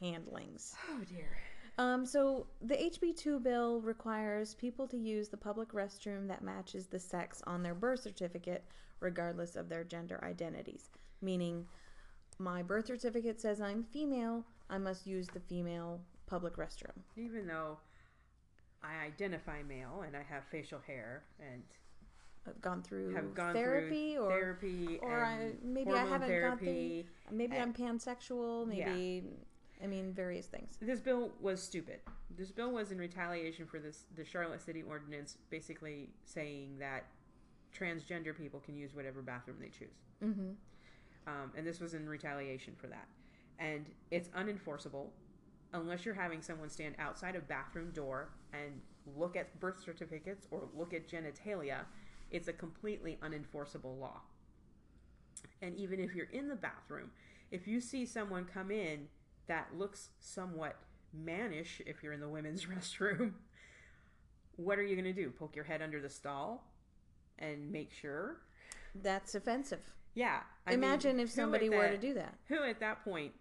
handlings. 0.00 0.74
Oh 0.90 1.00
dear. 1.04 1.36
Um, 1.78 2.06
so, 2.06 2.46
the 2.62 2.74
HB2 2.74 3.42
bill 3.42 3.80
requires 3.82 4.54
people 4.54 4.86
to 4.88 4.96
use 4.96 5.28
the 5.28 5.36
public 5.36 5.72
restroom 5.72 6.26
that 6.28 6.42
matches 6.42 6.86
the 6.86 6.98
sex 6.98 7.42
on 7.46 7.62
their 7.62 7.74
birth 7.74 8.00
certificate, 8.00 8.64
regardless 9.00 9.56
of 9.56 9.68
their 9.68 9.84
gender 9.84 10.18
identities. 10.24 10.88
Meaning, 11.20 11.66
my 12.38 12.62
birth 12.62 12.86
certificate 12.86 13.40
says 13.40 13.60
I'm 13.60 13.84
female, 13.84 14.44
I 14.68 14.78
must 14.78 15.06
use 15.06 15.28
the 15.28 15.40
female 15.40 16.00
public 16.26 16.56
restroom. 16.56 16.96
Even 17.16 17.46
though 17.46 17.78
I 18.82 19.04
identify 19.06 19.62
male 19.62 20.02
and 20.06 20.16
I 20.16 20.22
have 20.22 20.44
facial 20.44 20.80
hair 20.86 21.24
and 21.40 21.62
I've 22.46 22.60
gone 22.60 22.82
through 22.82 23.12
have 23.14 23.34
gone 23.34 23.54
therapy 23.54 24.14
through 24.14 24.24
or 24.24 24.30
therapy 24.30 24.98
or 25.02 25.24
I, 25.24 25.52
maybe 25.64 25.90
I 25.90 26.04
haven't 26.04 26.10
gone 26.40 26.58
through. 26.58 26.66
therapy. 26.66 27.06
Maybe 27.32 27.56
I'm 27.56 27.72
pansexual. 27.72 28.66
Maybe 28.66 29.24
I 29.82 29.86
mean 29.86 30.12
various 30.12 30.46
things. 30.46 30.76
This 30.80 31.00
bill 31.00 31.32
was 31.40 31.60
stupid. 31.62 32.00
This 32.36 32.50
bill 32.52 32.70
was 32.70 32.92
in 32.92 32.98
retaliation 32.98 33.66
for 33.66 33.78
this 33.80 34.04
the 34.14 34.24
Charlotte 34.24 34.62
City 34.62 34.82
ordinance, 34.82 35.38
basically 35.50 36.10
saying 36.24 36.76
that 36.78 37.06
transgender 37.76 38.36
people 38.36 38.60
can 38.60 38.76
use 38.76 38.94
whatever 38.94 39.22
bathroom 39.22 39.56
they 39.60 39.68
choose, 39.68 39.96
Mm-hmm. 40.24 40.50
Um, 41.26 41.52
and 41.56 41.66
this 41.66 41.80
was 41.80 41.94
in 41.94 42.08
retaliation 42.08 42.74
for 42.76 42.86
that. 42.88 43.08
And 43.58 43.86
it's 44.10 44.28
unenforceable 44.28 45.08
unless 45.72 46.04
you're 46.04 46.14
having 46.14 46.42
someone 46.42 46.70
stand 46.70 46.94
outside 46.98 47.36
a 47.36 47.40
bathroom 47.40 47.90
door 47.90 48.30
and 48.52 48.80
look 49.16 49.36
at 49.36 49.58
birth 49.60 49.82
certificates 49.82 50.46
or 50.50 50.68
look 50.76 50.94
at 50.94 51.08
genitalia. 51.08 51.80
It's 52.30 52.48
a 52.48 52.52
completely 52.52 53.18
unenforceable 53.22 53.98
law. 53.98 54.20
And 55.62 55.74
even 55.76 56.00
if 56.00 56.14
you're 56.14 56.30
in 56.32 56.48
the 56.48 56.56
bathroom, 56.56 57.10
if 57.50 57.66
you 57.66 57.80
see 57.80 58.04
someone 58.04 58.44
come 58.44 58.70
in 58.70 59.08
that 59.46 59.68
looks 59.76 60.10
somewhat 60.18 60.76
mannish, 61.12 61.80
if 61.86 62.02
you're 62.02 62.12
in 62.12 62.20
the 62.20 62.28
women's 62.28 62.66
restroom, 62.66 63.32
what 64.56 64.78
are 64.78 64.82
you 64.82 64.96
going 64.96 65.04
to 65.04 65.12
do? 65.12 65.30
Poke 65.30 65.54
your 65.54 65.64
head 65.64 65.82
under 65.82 66.00
the 66.00 66.08
stall 66.08 66.66
and 67.38 67.70
make 67.70 67.92
sure? 67.92 68.38
That's 68.94 69.34
offensive. 69.34 69.92
Yeah. 70.16 70.40
I 70.66 70.70
mean, 70.70 70.80
Imagine 70.82 71.20
if 71.20 71.28
who 71.28 71.40
at 71.40 71.44
somebody 71.44 71.68
were 71.68 71.88
to 71.88 71.98
do 71.98 72.14
that. 72.14 72.34
Who 72.48 72.64
at 72.64 72.80
that 72.80 73.04
point 73.04 73.32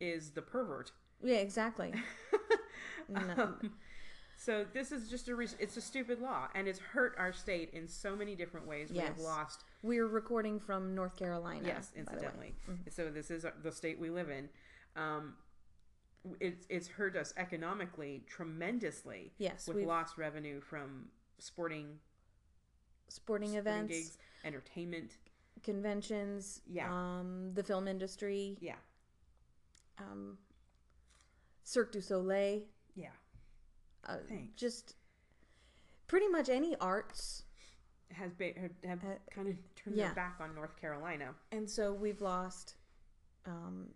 is 0.00 0.32
the 0.32 0.42
pervert? 0.42 0.92
Yeah, 1.22 1.36
exactly. 1.36 1.94
No. 3.08 3.20
Um, 3.20 3.72
so 4.36 4.64
this 4.72 4.92
is 4.92 5.10
just 5.10 5.28
a 5.28 5.34
re- 5.34 5.46
it's 5.58 5.76
a 5.76 5.80
stupid 5.80 6.20
law 6.20 6.48
and 6.54 6.66
it's 6.66 6.78
hurt 6.78 7.14
our 7.18 7.34
state 7.34 7.70
in 7.74 7.86
so 7.86 8.16
many 8.16 8.34
different 8.34 8.66
ways. 8.66 8.90
We 8.90 8.98
have 8.98 9.18
lost 9.18 9.64
We're 9.82 10.06
recording 10.06 10.58
from 10.58 10.94
North 10.94 11.14
Carolina. 11.16 11.66
Yes, 11.66 11.92
way. 11.94 12.00
Mm-hmm. 12.02 12.12
incidentally. 12.12 12.54
So 12.90 13.10
this 13.10 13.30
is 13.30 13.44
the 13.62 13.72
state 13.72 14.00
we 14.00 14.08
live 14.08 14.30
in. 14.30 14.48
Um, 14.96 15.34
it's 16.40 16.66
it's 16.70 16.88
hurt 16.88 17.16
us 17.16 17.34
economically 17.36 18.22
tremendously 18.26 19.32
Yes, 19.38 19.68
with 19.68 19.84
lost 19.84 20.16
revenue 20.16 20.60
from 20.60 21.06
sporting, 21.38 21.98
sporting 23.08 23.50
sporting 23.50 23.54
events, 23.58 23.92
gigs, 23.94 24.18
entertainment. 24.44 25.12
Conventions, 25.64 26.60
Yeah. 26.66 26.88
um, 26.92 27.52
the 27.54 27.64
film 27.64 27.88
industry, 27.88 28.56
Yeah, 28.60 28.76
um, 29.98 30.38
Cirque 31.64 31.92
du 31.92 32.00
Soleil, 32.00 32.62
yeah. 32.94 33.08
uh, 34.04 34.18
Thanks. 34.28 34.54
just 34.60 34.94
pretty 36.06 36.28
much 36.28 36.48
any 36.48 36.76
arts. 36.76 37.44
Has 38.10 38.32
ba- 38.34 38.52
have, 38.58 38.70
have 38.84 39.02
Uh, 39.04 39.16
kind 39.30 39.48
of 39.48 39.56
turned 39.74 39.96
yeah. 39.96 40.06
their 40.06 40.14
back 40.14 40.36
on 40.40 40.54
North 40.54 40.76
Carolina. 40.76 41.34
And 41.50 41.68
so 41.68 41.92
we've 41.92 42.20
lost 42.20 42.76
um, 43.46 43.88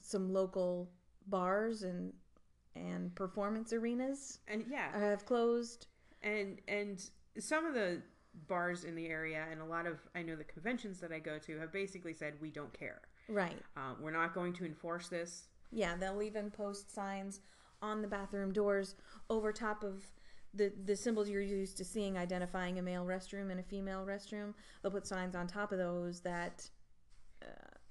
some 0.00 0.32
local 0.32 0.90
bars 1.26 1.82
and 1.82 2.12
and 2.74 3.14
performance 3.14 3.72
arenas 3.74 4.40
And 4.48 4.64
yeah, 4.66 4.98
have 4.98 5.24
closed. 5.26 5.86
and 6.22 6.60
and 6.68 7.10
some 7.38 7.64
of 7.66 7.74
the 7.74 8.02
bars 8.48 8.84
in 8.84 8.94
the 8.94 9.06
area 9.06 9.44
and 9.50 9.60
a 9.60 9.64
lot 9.64 9.86
of 9.86 9.98
I 10.14 10.22
know 10.22 10.36
the 10.36 10.44
conventions 10.44 11.00
that 11.00 11.12
I 11.12 11.18
go 11.18 11.38
to 11.38 11.58
have 11.58 11.72
basically 11.72 12.14
said 12.14 12.34
we 12.40 12.50
don't 12.50 12.72
care. 12.78 13.00
Right. 13.28 13.58
Um, 13.76 13.96
we're 14.00 14.10
not 14.10 14.34
going 14.34 14.52
to 14.54 14.64
enforce 14.64 15.08
this. 15.08 15.48
Yeah, 15.70 15.96
they'll 15.96 16.22
even 16.22 16.50
post 16.50 16.94
signs 16.94 17.40
on 17.80 18.02
the 18.02 18.08
bathroom 18.08 18.52
doors 18.52 18.94
over 19.28 19.52
top 19.52 19.82
of 19.82 20.04
the 20.54 20.72
the 20.84 20.96
symbols 20.96 21.28
you're 21.28 21.40
used 21.40 21.76
to 21.78 21.84
seeing 21.84 22.16
identifying 22.16 22.78
a 22.78 22.82
male 22.82 23.04
restroom 23.04 23.50
and 23.50 23.60
a 23.60 23.62
female 23.62 24.04
restroom. 24.04 24.54
They'll 24.82 24.92
put 24.92 25.06
signs 25.06 25.34
on 25.34 25.46
top 25.46 25.72
of 25.72 25.78
those 25.78 26.20
that 26.20 26.68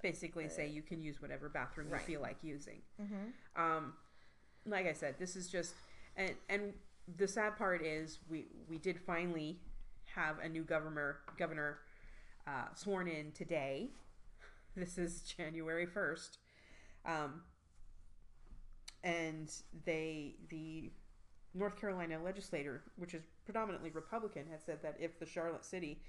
basically 0.02 0.48
say 0.48 0.66
you 0.66 0.82
can 0.82 1.00
use 1.00 1.22
whatever 1.22 1.48
bathroom 1.48 1.88
you 1.90 1.98
feel 1.98 2.20
like 2.20 2.36
using. 2.42 2.82
Um, 3.56 3.94
like 4.66 4.86
I 4.86 4.92
said, 4.92 5.14
this 5.18 5.36
is 5.36 5.48
just 5.48 5.74
and 6.16 6.34
and 6.48 6.72
the 7.16 7.26
sad 7.26 7.56
part 7.56 7.84
is 7.84 8.18
we 8.28 8.46
we 8.68 8.78
did 8.78 8.98
finally 8.98 9.60
have 10.14 10.38
a 10.38 10.48
new 10.48 10.62
governor 10.62 11.18
governor 11.38 11.78
uh, 12.46 12.66
sworn 12.74 13.08
in 13.08 13.32
today. 13.32 13.90
This 14.76 14.98
is 14.98 15.22
January 15.36 15.86
first, 15.86 16.38
um, 17.06 17.42
and 19.04 19.50
they 19.84 20.34
the 20.48 20.90
North 21.54 21.76
Carolina 21.76 22.18
legislator, 22.22 22.82
which 22.96 23.14
is 23.14 23.22
predominantly 23.44 23.90
Republican, 23.90 24.44
had 24.50 24.62
said 24.62 24.78
that 24.82 24.96
if 24.98 25.18
the 25.18 25.26
Charlotte 25.26 25.64
City 25.64 26.00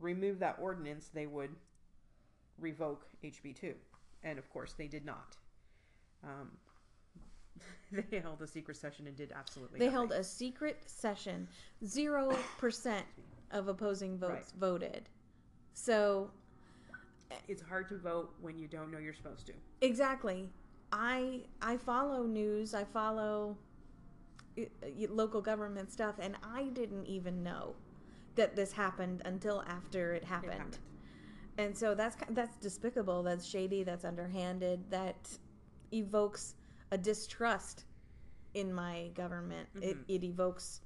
removed 0.00 0.40
that 0.40 0.56
ordinance, 0.60 1.10
they 1.12 1.26
would 1.26 1.50
revoke 2.58 3.06
HB 3.24 3.56
two, 3.56 3.74
and 4.22 4.38
of 4.38 4.48
course 4.50 4.72
they 4.72 4.86
did 4.86 5.04
not. 5.04 5.36
Um, 6.24 6.52
they 8.10 8.20
held 8.20 8.40
a 8.42 8.46
secret 8.46 8.76
session 8.76 9.06
and 9.06 9.16
did 9.16 9.32
absolutely. 9.32 9.78
they 9.78 9.86
nothing. 9.86 9.96
held 9.98 10.12
a 10.12 10.24
secret 10.24 10.78
session. 10.86 11.48
Zero 11.84 12.36
percent 12.58 13.04
of 13.50 13.68
opposing 13.68 14.18
votes 14.18 14.52
voted. 14.58 15.08
So 15.74 16.30
It's 17.48 17.62
hard 17.62 17.88
to 17.90 17.98
vote 17.98 18.34
when 18.40 18.58
you 18.58 18.68
don't 18.68 18.90
know 18.90 18.98
you're 18.98 19.14
supposed 19.14 19.46
to. 19.46 19.52
exactly, 19.80 20.48
I 20.92 21.42
I 21.60 21.76
follow 21.76 22.24
news. 22.24 22.74
I 22.74 22.84
follow 22.84 23.56
uh, 24.58 24.62
uh, 24.62 24.86
local 25.10 25.40
government 25.40 25.90
stuff, 25.90 26.16
and 26.18 26.36
I 26.42 26.64
didn't 26.64 27.06
even 27.06 27.42
know 27.42 27.74
that 28.34 28.56
this 28.56 28.72
happened 28.72 29.22
until 29.24 29.62
after 29.66 30.14
it 30.14 30.22
It 30.22 30.28
happened. 30.28 30.52
happened. 30.52 30.78
and 31.58 31.76
so 31.76 31.94
that's 31.94 32.16
that's 32.30 32.56
despicable 32.56 33.22
that's 33.22 33.44
shady 33.46 33.82
that's 33.82 34.04
underhanded 34.06 34.80
that 34.90 35.28
evokes 35.92 36.54
a 36.92 36.98
distrust 36.98 37.84
in 38.54 38.72
my 38.72 39.08
government 39.14 39.68
it, 39.80 39.96
Mhm. 39.96 40.04
it 40.08 40.22
evokes 40.24 40.80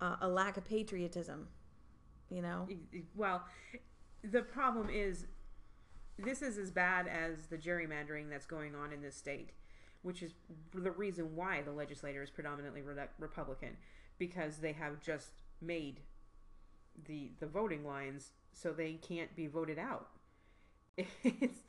uh, 0.00 0.16
a 0.20 0.28
lack 0.28 0.56
of 0.58 0.64
patriotism 0.64 1.48
you 2.30 2.42
know 2.42 2.68
Well, 3.14 3.44
the 4.22 4.42
problem 4.42 4.90
is, 4.90 5.26
this 6.18 6.42
is 6.42 6.58
as 6.58 6.70
bad 6.70 7.06
as 7.08 7.46
the 7.46 7.56
gerrymandering 7.56 8.28
that's 8.28 8.46
going 8.46 8.74
on 8.74 8.92
in 8.92 9.00
this 9.00 9.16
state, 9.16 9.52
which 10.02 10.22
is 10.22 10.34
the 10.74 10.90
reason 10.90 11.34
why 11.36 11.62
the 11.62 11.70
legislator 11.72 12.22
is 12.22 12.30
predominantly 12.30 12.82
re- 12.82 13.08
Republican, 13.18 13.76
because 14.18 14.58
they 14.58 14.72
have 14.72 15.00
just 15.00 15.42
made 15.60 16.00
the 17.06 17.30
the 17.38 17.46
voting 17.46 17.84
lines 17.84 18.32
so 18.52 18.72
they 18.72 18.94
can't 18.94 19.34
be 19.36 19.46
voted 19.46 19.78
out. 19.78 20.08
It's 21.22 21.60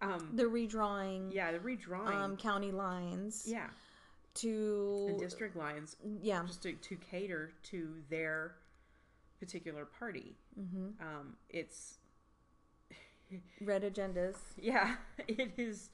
um, 0.00 0.30
The 0.34 0.44
redrawing 0.44 1.32
yeah, 1.34 1.52
the 1.52 1.58
redrawing. 1.58 2.06
um, 2.14 2.36
county 2.36 2.70
lines 2.72 3.44
yeah, 3.46 3.66
to 4.34 5.06
and 5.08 5.18
district 5.18 5.56
lines 5.56 5.96
yeah 6.22 6.42
just 6.46 6.62
to, 6.62 6.72
to 6.72 6.96
cater 6.96 7.52
to 7.64 7.94
their 8.10 8.54
particular 9.40 9.84
party. 9.84 10.36
hmm 10.56 10.88
Um, 11.00 11.36
it's 11.48 11.98
red 13.60 13.82
agendas. 13.82 14.36
yeah, 14.60 14.96
it 15.28 15.52
is 15.56 15.90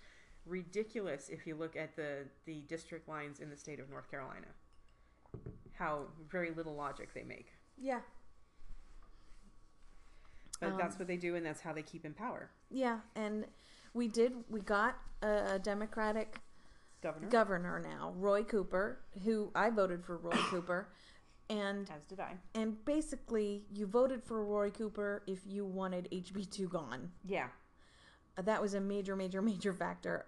ridiculous 0.46 1.30
if 1.30 1.46
you 1.46 1.54
look 1.54 1.74
at 1.76 1.96
the 1.96 2.26
the 2.44 2.60
district 2.68 3.08
lines 3.08 3.40
in 3.40 3.48
the 3.50 3.56
state 3.56 3.80
of 3.80 3.88
North 3.90 4.10
Carolina. 4.10 4.48
How 5.72 6.06
very 6.28 6.52
little 6.52 6.74
logic 6.74 7.12
they 7.14 7.24
make, 7.24 7.48
Yeah, 7.76 8.00
but 10.60 10.72
Um, 10.72 10.78
that's 10.78 10.98
what 10.98 11.08
they 11.08 11.16
do, 11.16 11.34
and 11.34 11.44
that's 11.44 11.60
how 11.60 11.72
they 11.72 11.82
keep 11.82 12.04
in 12.04 12.14
power. 12.14 12.50
yeah, 12.70 13.00
and 13.16 13.46
we 13.94 14.08
did. 14.08 14.32
We 14.50 14.60
got 14.60 14.96
a, 15.22 15.54
a 15.54 15.58
Democratic 15.58 16.40
Governor, 17.02 17.28
governor 17.28 17.80
now, 17.80 18.12
Roy 18.16 18.42
Cooper, 18.44 18.98
who 19.24 19.50
I 19.54 19.70
voted 19.70 20.04
for 20.04 20.16
Roy 20.16 20.32
Cooper, 20.50 20.88
and 21.50 21.90
as 21.94 22.04
did 22.04 22.20
I. 22.20 22.32
and 22.54 22.82
basically 22.84 23.62
you 23.72 23.86
voted 23.86 24.22
for 24.24 24.44
Roy 24.44 24.70
Cooper 24.70 25.22
if 25.26 25.40
you 25.46 25.64
wanted 25.64 26.08
HB 26.10 26.50
two 26.50 26.68
gone. 26.68 27.10
Yeah, 27.26 27.48
Uh, 28.38 28.42
That 28.42 28.60
was 28.60 28.74
a 28.74 28.80
major, 28.80 29.16
major, 29.16 29.40
major 29.42 29.72
factor 29.72 30.26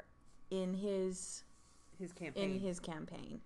in 0.50 0.74
his 0.74 1.42
his 1.98 2.12
campaign. 2.12 2.50
in 2.52 2.58
his 2.60 2.78
campaign. 2.78 3.40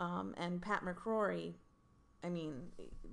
Um, 0.00 0.34
and 0.36 0.60
Pat 0.60 0.82
McCrory, 0.84 1.54
I 2.24 2.28
mean, 2.28 2.54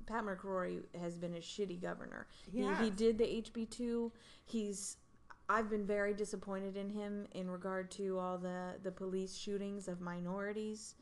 Pat 0.08 0.24
McCrory 0.24 0.82
has 1.00 1.18
been 1.18 1.36
a 1.36 1.40
shitty 1.40 1.80
governor. 1.82 2.26
He, 2.52 2.60
he 2.60 2.64
Yes. 2.66 2.96
did 2.96 3.18
the 3.20 3.26
HB 3.26 3.70
two. 3.70 4.12
He's 4.46 4.98
I've 5.48 5.70
been 5.70 5.86
very 5.86 6.14
disappointed 6.14 6.76
in 6.76 6.90
him 6.90 7.28
in 7.34 7.50
regard 7.50 7.92
to 7.92 8.18
all 8.18 8.38
the 8.38 8.76
the 8.84 8.92
police 8.92 9.36
shootings 9.36 9.88
of 9.88 10.02
minorities. 10.02 10.96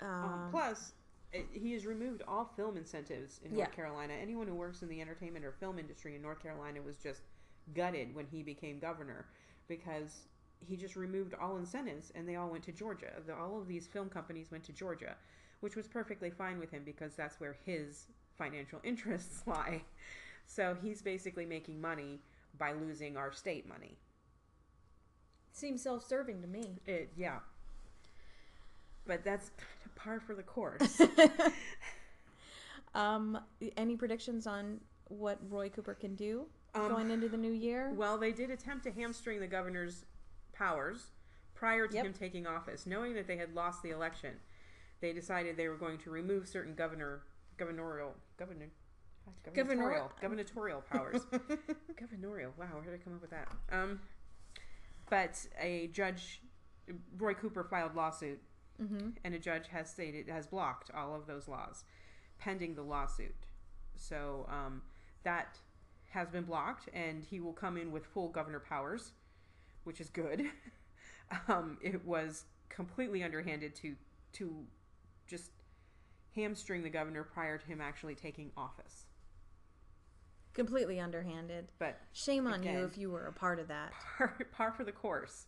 Um, 0.00 0.08
Um, 0.08 0.50
plus, 0.50 0.94
it, 1.32 1.46
he 1.52 1.72
has 1.72 1.86
removed 1.86 2.22
all 2.26 2.44
film 2.56 2.76
incentives 2.76 3.40
in 3.44 3.52
Yeah. 3.52 3.64
North 3.64 3.72
Carolina. 3.72 4.14
Anyone 4.14 4.46
who 4.48 4.54
works 4.54 4.82
in 4.82 4.88
the 4.88 5.00
entertainment 5.00 5.44
or 5.44 5.52
film 5.52 5.78
industry 5.78 6.14
in 6.16 6.22
North 6.22 6.40
Carolina 6.42 6.80
was 6.82 6.96
just 6.98 7.22
gutted 7.74 8.14
when 8.14 8.26
he 8.26 8.42
became 8.42 8.78
governor 8.78 9.26
because 9.68 10.28
he 10.60 10.76
just 10.76 10.96
removed 10.96 11.34
all 11.34 11.56
incentives 11.56 12.10
and 12.14 12.28
they 12.28 12.36
all 12.36 12.50
went 12.50 12.64
to 12.64 12.72
Georgia. 12.72 13.12
The, 13.26 13.34
all 13.34 13.58
of 13.60 13.66
these 13.68 13.86
film 13.86 14.08
companies 14.08 14.50
went 14.50 14.64
to 14.64 14.72
Georgia, 14.72 15.16
which 15.60 15.76
was 15.76 15.86
perfectly 15.86 16.30
fine 16.30 16.58
with 16.58 16.70
him 16.70 16.82
because 16.84 17.14
that's 17.14 17.38
where 17.40 17.56
his 17.64 18.06
financial 18.36 18.80
interests 18.84 19.42
lie. 19.46 19.82
So 20.46 20.76
he's 20.82 21.02
basically 21.02 21.46
making 21.46 21.80
money 21.80 22.20
by 22.58 22.72
losing 22.72 23.16
our 23.16 23.32
state 23.32 23.68
money. 23.68 23.98
seems 25.52 25.82
self 25.82 26.06
serving 26.06 26.40
to 26.42 26.48
me. 26.48 26.76
It 26.86 27.12
yeah. 27.16 27.38
But 29.06 29.24
that's 29.24 29.50
kind 29.50 29.68
of 29.84 29.94
par 29.96 30.20
for 30.20 30.34
the 30.34 30.42
course. 30.42 31.00
Um, 32.94 33.38
any 33.76 33.96
predictions 33.96 34.46
on 34.46 34.80
what 35.08 35.38
Roy 35.48 35.70
Cooper 35.70 35.94
can 35.94 36.14
do 36.14 36.46
Um, 36.74 36.88
going 36.88 37.10
into 37.10 37.28
the 37.28 37.38
new 37.38 37.52
year? 37.52 37.90
Well, 37.94 38.18
they 38.18 38.32
did 38.32 38.50
attempt 38.50 38.84
to 38.84 38.90
hamstring 38.92 39.40
the 39.40 39.46
governor's 39.46 40.04
powers 40.52 41.06
prior 41.54 41.86
to 41.86 41.94
Yep. 41.94 42.04
him 42.06 42.12
taking 42.12 42.46
office, 42.46 42.86
knowing 42.86 43.14
that 43.14 43.26
they 43.26 43.36
had 43.38 43.54
lost 43.54 43.82
the 43.82 43.90
election. 43.90 44.34
They 45.00 45.12
decided 45.12 45.56
they 45.56 45.68
were 45.68 45.76
going 45.76 45.98
to 45.98 46.10
remove 46.10 46.46
certain 46.48 46.74
governor, 46.74 47.22
governorial, 47.56 48.14
governor, 48.36 48.68
gubernatorial, 49.54 50.10
gubernatorial 50.20 50.82
powers. 50.90 51.22
gubernatorial. 51.96 52.52
Wow, 52.58 52.66
where 52.72 52.84
did 52.84 52.94
I 52.94 53.04
come 53.04 53.14
up 53.14 53.20
with 53.20 53.30
that? 53.30 53.48
Um, 53.70 54.00
but 55.10 55.46
a 55.60 55.88
judge, 55.88 56.42
Roy 57.18 57.34
Cooper, 57.34 57.64
filed 57.64 57.94
lawsuit, 57.94 58.40
mm-hmm. 58.80 59.10
and 59.24 59.34
a 59.34 59.38
judge 59.38 59.68
has 59.68 59.90
stated 59.90 60.28
has 60.28 60.46
blocked 60.46 60.90
all 60.94 61.14
of 61.14 61.26
those 61.26 61.48
laws, 61.48 61.84
pending 62.38 62.74
the 62.74 62.82
lawsuit. 62.82 63.46
So 63.94 64.46
um, 64.50 64.82
that 65.24 65.58
has 66.08 66.28
been 66.28 66.44
blocked, 66.44 66.88
and 66.92 67.22
he 67.22 67.40
will 67.40 67.52
come 67.52 67.76
in 67.76 67.92
with 67.92 68.06
full 68.06 68.28
governor 68.28 68.60
powers, 68.60 69.12
which 69.84 70.00
is 70.00 70.08
good. 70.10 70.46
um, 71.48 71.78
it 71.82 72.04
was 72.04 72.44
completely 72.68 73.22
underhanded 73.22 73.74
to 73.76 73.94
to 74.34 74.64
just 75.26 75.50
hamstring 76.34 76.82
the 76.82 76.90
governor 76.90 77.22
prior 77.22 77.58
to 77.58 77.66
him 77.66 77.80
actually 77.80 78.14
taking 78.14 78.50
office. 78.56 79.06
Completely 80.54 81.00
underhanded. 81.00 81.72
But 81.78 81.98
Shame 82.12 82.46
on 82.46 82.60
Again. 82.60 82.78
you 82.78 82.84
if 82.84 82.98
you 82.98 83.10
were 83.10 83.26
a 83.26 83.32
part 83.32 83.58
of 83.58 83.68
that. 83.68 83.92
par, 84.18 84.36
par 84.52 84.72
for 84.72 84.84
the 84.84 84.92
course. 84.92 85.46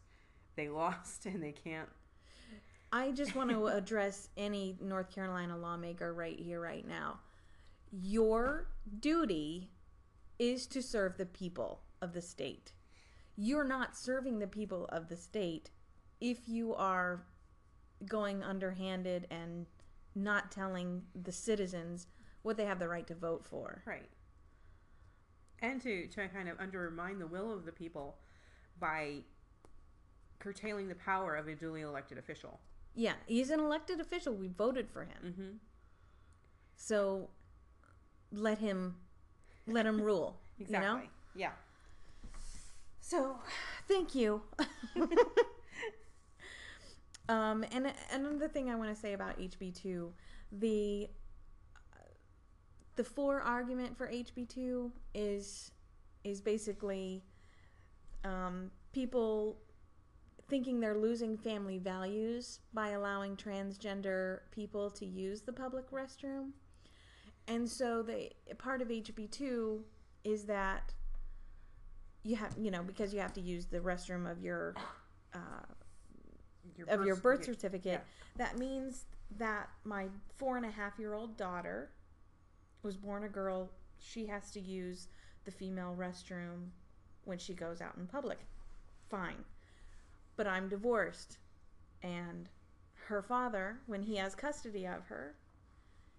They 0.56 0.68
lost, 0.68 1.26
and 1.26 1.42
they 1.42 1.52
can't. 1.52 1.88
I 2.92 3.10
just 3.10 3.34
want 3.34 3.50
to 3.50 3.66
address 3.76 4.28
any 4.36 4.76
North 4.80 5.10
Carolina 5.14 5.56
lawmaker 5.56 6.14
right 6.14 6.38
here, 6.38 6.60
right 6.60 6.86
now. 6.86 7.18
Your 7.90 8.68
duty 9.00 9.70
is 10.38 10.66
to 10.68 10.82
serve 10.82 11.16
the 11.16 11.26
people 11.26 11.80
of 12.00 12.12
the 12.12 12.22
state. 12.22 12.72
You're 13.36 13.64
not 13.64 13.96
serving 13.96 14.38
the 14.38 14.46
people 14.46 14.86
of 14.86 15.08
the 15.08 15.16
state 15.16 15.70
if 16.20 16.48
you 16.48 16.74
are 16.74 17.24
going 18.06 18.42
underhanded 18.42 19.26
and 19.30 19.66
not 20.14 20.50
telling 20.52 21.02
the 21.20 21.32
citizens 21.32 22.06
what 22.42 22.56
they 22.56 22.64
have 22.64 22.78
the 22.78 22.88
right 22.88 23.06
to 23.06 23.14
vote 23.14 23.44
for. 23.44 23.82
Right. 23.86 24.08
And 25.64 25.80
to, 25.82 26.06
to 26.08 26.28
kind 26.28 26.48
of 26.48 26.60
undermine 26.60 27.18
the 27.18 27.26
will 27.26 27.52
of 27.52 27.64
the 27.64 27.72
people 27.72 28.16
by 28.78 29.20
curtailing 30.38 30.88
the 30.88 30.94
power 30.94 31.36
of 31.36 31.48
a 31.48 31.54
duly 31.54 31.80
elected 31.80 32.18
official. 32.18 32.60
Yeah, 32.94 33.14
he's 33.26 33.50
an 33.50 33.60
elected 33.60 33.98
official. 33.98 34.34
We 34.34 34.48
voted 34.48 34.90
for 34.90 35.04
him. 35.04 35.16
Mm-hmm. 35.24 35.50
So 36.76 37.30
let 38.30 38.58
him 38.58 38.96
let 39.66 39.86
him 39.86 40.00
rule. 40.00 40.36
Exactly. 40.60 41.06
You 41.34 41.40
know? 41.40 41.50
Yeah. 41.50 41.50
So, 43.00 43.36
thank 43.88 44.14
you. 44.14 44.42
um, 47.28 47.64
and 47.72 47.92
another 48.12 48.48
thing 48.48 48.70
I 48.70 48.76
want 48.76 48.94
to 48.94 49.00
say 49.00 49.14
about 49.14 49.38
HB 49.38 49.74
two, 49.74 50.12
the 50.52 51.08
the 52.96 53.04
for 53.04 53.40
argument 53.40 53.96
for 53.96 54.08
HB 54.08 54.48
two 54.48 54.92
is 55.14 55.70
is 56.22 56.40
basically 56.40 57.22
um, 58.24 58.70
people 58.92 59.58
thinking 60.48 60.80
they're 60.80 60.96
losing 60.96 61.36
family 61.36 61.78
values 61.78 62.60
by 62.72 62.90
allowing 62.90 63.36
transgender 63.36 64.40
people 64.50 64.90
to 64.90 65.04
use 65.04 65.42
the 65.42 65.52
public 65.52 65.90
restroom, 65.90 66.50
and 67.48 67.68
so 67.68 68.02
the 68.02 68.30
part 68.58 68.80
of 68.80 68.88
HB 68.88 69.30
two 69.30 69.84
is 70.22 70.44
that 70.44 70.92
you 72.22 72.36
have 72.36 72.54
you 72.58 72.70
know 72.70 72.82
because 72.82 73.12
you 73.12 73.20
have 73.20 73.32
to 73.34 73.40
use 73.40 73.66
the 73.66 73.80
restroom 73.80 74.30
of 74.30 74.40
your 74.42 74.74
uh, 75.34 75.38
of 76.88 77.04
your 77.04 77.16
birth 77.16 77.44
certificate. 77.44 78.02
that 78.36 78.58
means 78.58 79.04
that 79.36 79.68
my 79.84 80.06
four 80.36 80.56
and 80.56 80.66
a 80.66 80.70
half 80.70 80.98
year 80.98 81.14
old 81.14 81.36
daughter 81.36 81.90
was 82.84 82.96
born 82.96 83.24
a 83.24 83.28
girl 83.28 83.70
she 83.98 84.26
has 84.26 84.50
to 84.50 84.60
use 84.60 85.08
the 85.44 85.50
female 85.50 85.94
restroom 85.98 86.68
when 87.24 87.38
she 87.38 87.54
goes 87.54 87.80
out 87.80 87.96
in 87.96 88.06
public 88.06 88.38
fine 89.10 89.44
but 90.36 90.46
i'm 90.46 90.68
divorced 90.68 91.38
and 92.02 92.48
her 93.06 93.22
father 93.22 93.78
when 93.86 94.02
he 94.02 94.16
has 94.16 94.34
custody 94.34 94.86
of 94.86 95.06
her 95.06 95.34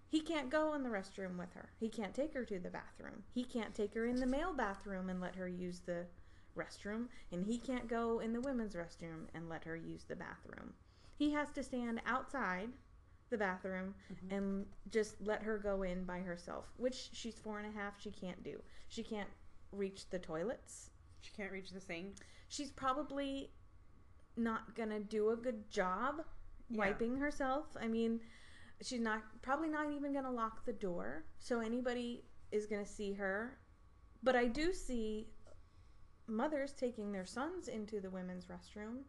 he 0.08 0.20
can't 0.20 0.50
go 0.50 0.74
in 0.74 0.82
the 0.82 0.88
restroom 0.88 1.36
with 1.36 1.52
her. 1.54 1.70
He 1.78 1.88
can't 1.88 2.14
take 2.14 2.32
her 2.34 2.44
to 2.44 2.58
the 2.58 2.70
bathroom. 2.70 3.24
He 3.34 3.44
can't 3.44 3.74
take 3.74 3.94
her 3.94 4.06
in 4.06 4.16
the 4.16 4.26
male 4.26 4.52
bathroom 4.52 5.10
and 5.10 5.20
let 5.20 5.34
her 5.34 5.48
use 5.48 5.80
the 5.80 6.06
restroom. 6.56 7.08
And 7.32 7.44
he 7.44 7.58
can't 7.58 7.88
go 7.88 8.20
in 8.20 8.32
the 8.32 8.40
women's 8.40 8.74
restroom 8.74 9.26
and 9.34 9.48
let 9.48 9.64
her 9.64 9.76
use 9.76 10.04
the 10.04 10.16
bathroom. 10.16 10.74
He 11.16 11.32
has 11.32 11.50
to 11.50 11.62
stand 11.62 12.00
outside 12.06 12.68
the 13.30 13.38
bathroom 13.38 13.94
Mhm. 14.10 14.32
and 14.32 14.66
just 14.90 15.20
let 15.20 15.42
her 15.42 15.58
go 15.58 15.82
in 15.82 16.04
by 16.04 16.20
herself, 16.20 16.72
which 16.76 17.10
she's 17.12 17.38
four 17.38 17.58
and 17.58 17.66
a 17.66 17.70
half. 17.72 18.00
She 18.00 18.10
can't 18.10 18.42
do. 18.42 18.62
She 18.88 19.02
can't 19.02 19.30
reach 19.72 20.08
the 20.10 20.18
toilets. 20.18 20.90
She 21.20 21.32
can't 21.32 21.52
reach 21.52 21.70
the 21.70 21.80
sink. 21.80 22.16
She's 22.48 22.70
probably 22.70 23.52
not 24.36 24.74
going 24.74 24.90
to 24.90 25.00
do 25.00 25.30
a 25.30 25.36
good 25.36 25.68
job 25.70 26.24
Yeah. 26.68 26.78
wiping 26.78 27.16
herself. 27.16 27.76
I 27.76 27.88
mean, 27.88 28.20
she's 28.80 29.00
not 29.00 29.42
probably 29.42 29.68
not 29.68 29.90
even 29.90 30.12
going 30.12 30.24
to 30.24 30.30
lock 30.30 30.64
the 30.64 30.72
door, 30.72 31.24
so 31.38 31.60
anybody 31.60 32.24
is 32.52 32.66
going 32.66 32.84
to 32.84 32.90
see 32.90 33.12
her. 33.14 33.58
But 34.22 34.36
I 34.36 34.46
do 34.46 34.72
see 34.72 35.32
mothers 36.26 36.72
taking 36.72 37.12
their 37.12 37.24
sons 37.26 37.68
into 37.68 38.00
the 38.00 38.10
women's 38.10 38.46
restroom. 38.46 39.04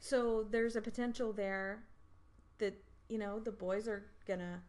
So 0.00 0.44
there's 0.44 0.76
a 0.76 0.82
potential 0.82 1.32
there 1.32 1.86
that, 2.58 2.74
you 3.08 3.18
know, 3.18 3.38
the 3.38 3.52
boys 3.52 3.88
are 3.88 4.04
to 4.26 4.60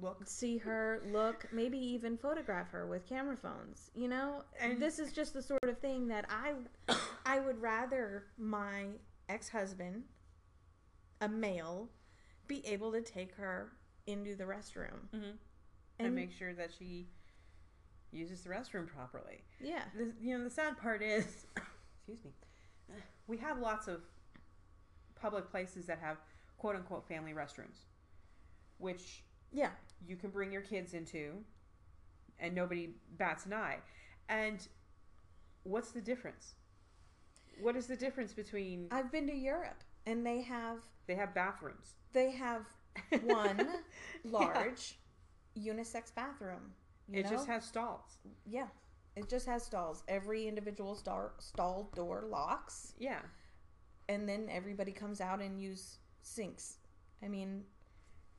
look. 0.00 0.22
see 0.26 0.58
her, 0.58 1.02
look, 1.12 1.46
maybe 1.52 1.78
even 1.78 2.16
photograph 2.16 2.70
her 2.70 2.86
with 2.86 3.06
camera 3.06 3.36
phones. 3.36 3.90
You 3.94 4.08
know, 4.08 4.44
And- 4.58 4.80
this 4.80 4.98
is 4.98 5.12
just 5.12 5.34
the 5.34 5.42
sort 5.42 5.64
of 5.64 5.78
thing 5.78 6.08
that 6.08 6.26
I, 6.30 6.54
I 7.26 7.40
would 7.40 7.60
rather 7.60 8.24
my 8.38 8.86
ex-husband, 9.28 10.04
a 11.20 11.28
male, 11.28 11.88
be 12.46 12.66
able 12.66 12.92
to 12.92 13.02
take 13.02 13.34
her 13.36 13.72
into 14.06 14.34
the 14.34 14.44
restroom. 14.44 15.08
Mm-hmm. 15.14 15.30
And, 15.98 16.06
And- 16.06 16.14
make 16.14 16.32
sure 16.32 16.54
that 16.54 16.70
she 16.76 17.08
uses 18.12 18.40
the 18.42 18.50
restroom 18.50 18.86
properly. 18.88 19.44
Yeah, 19.60 19.82
The, 19.96 20.12
you 20.20 20.36
know, 20.36 20.42
the 20.42 20.50
sad 20.50 20.76
part 20.78 21.02
is, 21.02 21.46
excuse 22.08 22.24
me, 22.24 22.32
we 23.28 23.36
have 23.36 23.58
lots 23.58 23.86
of 23.86 24.00
public 25.14 25.48
places 25.50 25.86
that 25.86 25.98
have 26.00 26.16
quote 26.60 26.76
unquote 26.76 27.08
family 27.08 27.32
restrooms, 27.32 27.86
which 28.78 29.24
yeah. 29.50 29.70
you 30.06 30.14
can 30.14 30.28
bring 30.30 30.52
your 30.52 30.60
kids 30.60 30.92
into 30.92 31.32
and 32.38 32.54
nobody 32.54 32.90
bats 33.16 33.46
an 33.46 33.54
eye. 33.54 33.78
And 34.28 34.66
what's 35.62 35.90
the 35.90 36.02
difference? 36.02 36.54
What 37.60 37.76
is 37.76 37.86
the 37.86 37.96
difference 37.96 38.32
between 38.34 38.88
I've 38.90 39.10
been 39.10 39.26
to 39.26 39.34
Europe, 39.34 39.82
and 40.06 40.24
they 40.24 40.42
have 40.42 40.78
they 41.06 41.14
have 41.14 41.34
bathrooms? 41.34 41.94
they 42.12 42.30
have 42.30 42.62
one 43.22 43.66
large 44.24 44.98
unisex 45.58 46.14
bathroom. 46.14 46.72
You 47.08 47.20
it 47.20 47.24
know? 47.24 47.30
just 47.30 47.46
has 47.46 47.64
stalls. 47.64 48.18
yeah, 48.46 48.68
it 49.16 49.28
just 49.28 49.46
has 49.46 49.62
stalls. 49.64 50.02
Every 50.08 50.46
individual 50.46 50.94
star, 50.94 51.32
stall 51.38 51.90
door 51.94 52.24
locks, 52.28 52.94
Yeah. 52.98 53.20
and 54.08 54.28
then 54.28 54.48
everybody 54.50 54.92
comes 54.92 55.20
out 55.20 55.40
and 55.40 55.60
use 55.60 55.98
sinks. 56.22 56.78
I 57.22 57.28
mean, 57.28 57.64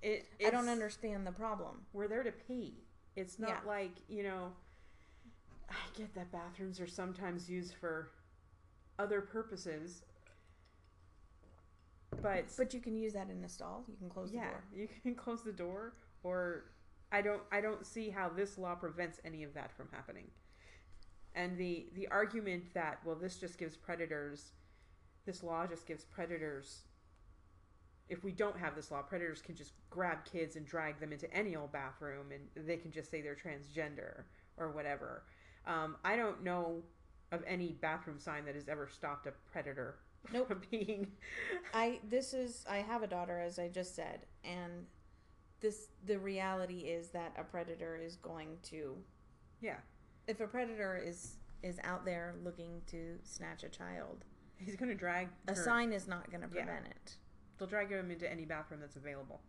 It 0.02 0.28
I 0.46 0.50
don't 0.50 0.70
understand 0.70 1.26
the 1.28 1.32
problem. 1.32 1.86
we're 1.94 2.08
there 2.08 2.24
to 2.24 2.32
pee. 2.32 2.84
It's 3.16 3.38
not 3.40 3.50
Yeah. 3.50 3.60
like, 3.68 3.92
you 4.08 4.24
know, 4.24 4.52
I 5.70 5.76
get 5.96 6.14
that 6.16 6.32
bathrooms 6.32 6.80
are 6.80 6.88
sometimes 6.88 7.50
used 7.50 7.74
for 7.76 8.12
other 8.98 9.22
purposes. 9.22 10.04
But, 12.22 12.46
But 12.58 12.74
you 12.74 12.82
can 12.82 12.96
use 12.98 13.14
that 13.14 13.30
in 13.30 13.44
a 13.44 13.50
stall. 13.50 13.84
You 13.88 13.96
can 13.98 14.10
close 14.10 14.32
yeah, 14.32 14.46
the 14.46 14.50
door. 14.52 14.64
you 14.76 14.88
can 15.02 15.16
close 15.24 15.44
the 15.44 15.52
door 15.54 15.94
or 16.24 16.66
I 17.12 17.22
don't 17.22 17.42
I 17.52 17.62
don't 17.62 17.86
see 17.86 18.10
how 18.10 18.30
this 18.30 18.58
law 18.58 18.76
prevents 18.76 19.20
any 19.26 19.44
of 19.44 19.54
that 19.54 19.72
from 19.72 19.88
happening. 19.92 20.28
And 21.36 21.58
the 21.58 21.88
the 21.96 22.08
argument 22.10 22.74
that 22.74 23.00
well 23.06 23.16
this 23.16 23.38
just 23.38 23.58
gives 23.58 23.76
predators 23.78 24.52
this 25.26 25.42
law 25.44 25.66
just 25.68 25.86
gives 25.88 26.04
predators 26.04 26.82
if 28.12 28.26
we 28.26 28.32
don't 28.34 28.58
have 28.58 28.76
this 28.76 28.92
law, 28.92 29.02
predators 29.02 29.42
can 29.42 29.56
just 29.56 29.72
grab 29.90 30.18
kids 30.26 30.58
and 30.58 30.66
drag 30.66 31.00
them 31.00 31.14
into 31.14 31.34
any 31.34 31.56
old 31.56 31.72
bathroom 31.72 32.26
and 32.34 32.68
they 32.68 32.76
can 32.76 32.92
just 32.92 33.10
say 33.10 33.22
they're 33.22 33.38
transgender 33.38 34.24
or 34.58 34.70
whatever. 34.72 35.24
Um, 35.66 35.96
I 36.04 36.18
don't 36.18 36.44
know 36.44 36.84
of 37.32 37.42
any 37.48 37.78
bathroom 37.82 38.20
sign 38.20 38.44
that 38.46 38.56
has 38.56 38.68
ever 38.68 38.90
stopped 38.92 39.28
a 39.28 39.32
predator 39.50 39.96
Nope. 40.34 40.50
from 40.50 40.62
being. 40.72 41.08
I 41.74 42.00
this 42.10 42.34
is 42.34 42.66
I 42.70 42.78
have 42.78 43.02
a 43.02 43.08
daughter 43.08 43.40
as 43.40 43.58
I 43.58 43.70
just 43.70 43.96
said, 43.96 44.26
and 44.44 44.86
this 45.62 45.88
the 46.06 46.20
reality 46.20 46.80
is 46.82 47.12
that 47.12 47.34
a 47.38 47.44
predator 47.46 47.96
is 47.96 48.18
going 48.18 48.58
to 48.64 48.98
Yeah, 49.62 49.78
if 50.28 50.42
a 50.42 50.48
predator 50.48 50.98
is 51.02 51.38
is 51.64 51.80
out 51.86 52.04
there 52.04 52.36
looking 52.44 52.82
to 52.88 53.18
snatch 53.24 53.64
a 53.64 53.70
child, 53.70 54.26
he's 54.58 54.76
going 54.76 54.90
to 54.90 54.96
drag. 54.98 55.30
a 55.48 55.52
her- 55.56 55.64
sign 55.64 55.94
is 55.94 56.08
not 56.10 56.30
going 56.30 56.42
to 56.42 56.50
Yeah. 56.54 56.66
prevent 56.66 56.88
it. 56.88 57.16
They'll 57.62 57.70
drag 57.70 57.92
him 57.92 58.10
into 58.10 58.28
any 58.28 58.44
bathroom 58.44 58.80
that's 58.80 58.96
available. 58.96 59.40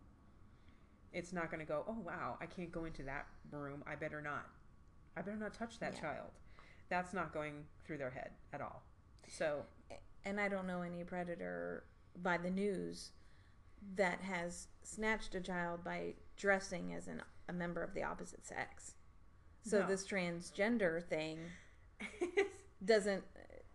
It's 1.13 1.33
not 1.33 1.49
going 1.49 1.61
to 1.61 1.65
go. 1.65 1.83
Oh 1.87 1.97
wow, 2.05 2.37
I 2.39 2.45
can't 2.45 2.71
go 2.71 2.85
into 2.85 3.01
that 3.05 3.25
room. 3.49 3.83
I 3.87 3.95
better 3.95 4.21
not. 4.21 4.45
I 5.17 5.23
better 5.23 5.35
not 5.35 5.55
touch 5.55 5.79
that 5.79 5.95
Yeah. 5.95 6.01
child. 6.01 6.29
That's 6.89 7.11
not 7.11 7.33
going 7.33 7.65
through 7.83 7.97
their 7.97 8.11
head 8.11 8.29
at 8.53 8.61
all. 8.61 8.83
So 9.27 9.65
And 10.25 10.39
I 10.39 10.47
don't 10.47 10.67
know 10.67 10.83
any 10.83 11.03
predator 11.03 11.85
by 12.21 12.37
the 12.37 12.51
news 12.51 13.13
that 13.95 14.21
has 14.21 14.67
snatched 14.83 15.33
a 15.33 15.41
child 15.41 15.83
by 15.83 16.13
dressing 16.37 16.93
as 16.93 17.07
an, 17.07 17.23
a 17.49 17.53
member 17.53 17.81
of 17.81 17.95
the 17.95 18.03
opposite 18.03 18.45
sex. 18.45 18.93
So 19.63 19.79
No. 19.79 19.87
this 19.87 20.05
transgender 20.05 21.03
thing 21.03 21.39
doesn't 22.85 23.23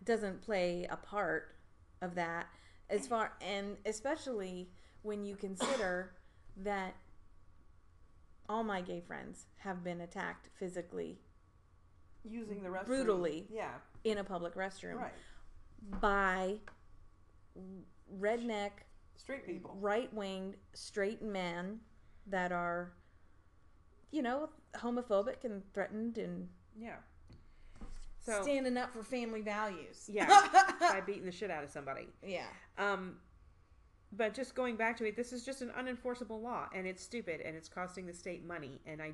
doesn't 0.05 0.43
play 0.43 0.87
a 0.89 0.97
part 0.97 1.57
of 2.01 2.15
that 2.15 2.47
as 2.91 3.07
far 3.07 3.33
and 3.41 3.77
especially 3.87 4.69
when 5.03 5.25
you 5.25 5.37
consider 5.37 6.13
that 6.57 6.95
all 8.49 8.65
my 8.65 8.81
gay 8.81 9.01
friends 9.01 9.47
have 9.59 9.85
been 9.85 10.01
attacked 10.01 10.49
physically 10.59 11.19
using 12.25 12.63
the 12.63 12.69
restroom 12.69 12.87
Brutally. 12.87 13.47
Yeah, 13.51 13.73
in 14.05 14.19
a 14.19 14.25
public 14.25 14.55
restroom 14.55 14.97
right. 14.97 15.13
by 16.01 16.57
redneck 18.19 18.71
Straight 19.17 19.45
people. 19.47 19.77
right-winged 19.81 20.57
straight 20.75 21.23
men 21.23 21.81
that 22.27 22.53
are 22.53 22.93
you 24.11 24.23
know 24.23 24.49
homophobic 24.77 25.45
and 25.45 25.63
threatened 25.75 26.19
and 26.19 26.49
Yeah. 26.79 26.97
So 28.29 28.43
standing 28.43 28.77
up 28.77 28.93
for 28.93 29.03
family 29.03 29.41
values 29.43 30.09
yeah, 30.13 30.27
by 30.81 31.01
beating 31.05 31.25
the 31.25 31.33
shit 31.33 31.51
out 31.51 31.65
of 31.65 31.71
somebody. 31.71 32.09
yeah 32.23 32.47
Um, 32.77 33.17
but 34.13 34.35
just 34.35 34.55
going 34.55 34.77
back 34.77 34.97
to 34.99 35.07
it, 35.07 35.17
this 35.17 35.33
is 35.33 35.45
just 35.45 35.61
an 35.63 35.71
unenforceable 35.79 36.41
law, 36.43 36.69
and 36.75 36.87
it's 36.87 37.03
stupid, 37.03 37.41
and 37.41 37.57
it's 37.57 37.69
costing 37.69 38.07
the 38.07 38.15
state 38.15 38.45
money, 38.47 38.81
and 38.87 39.01
I 39.03 39.13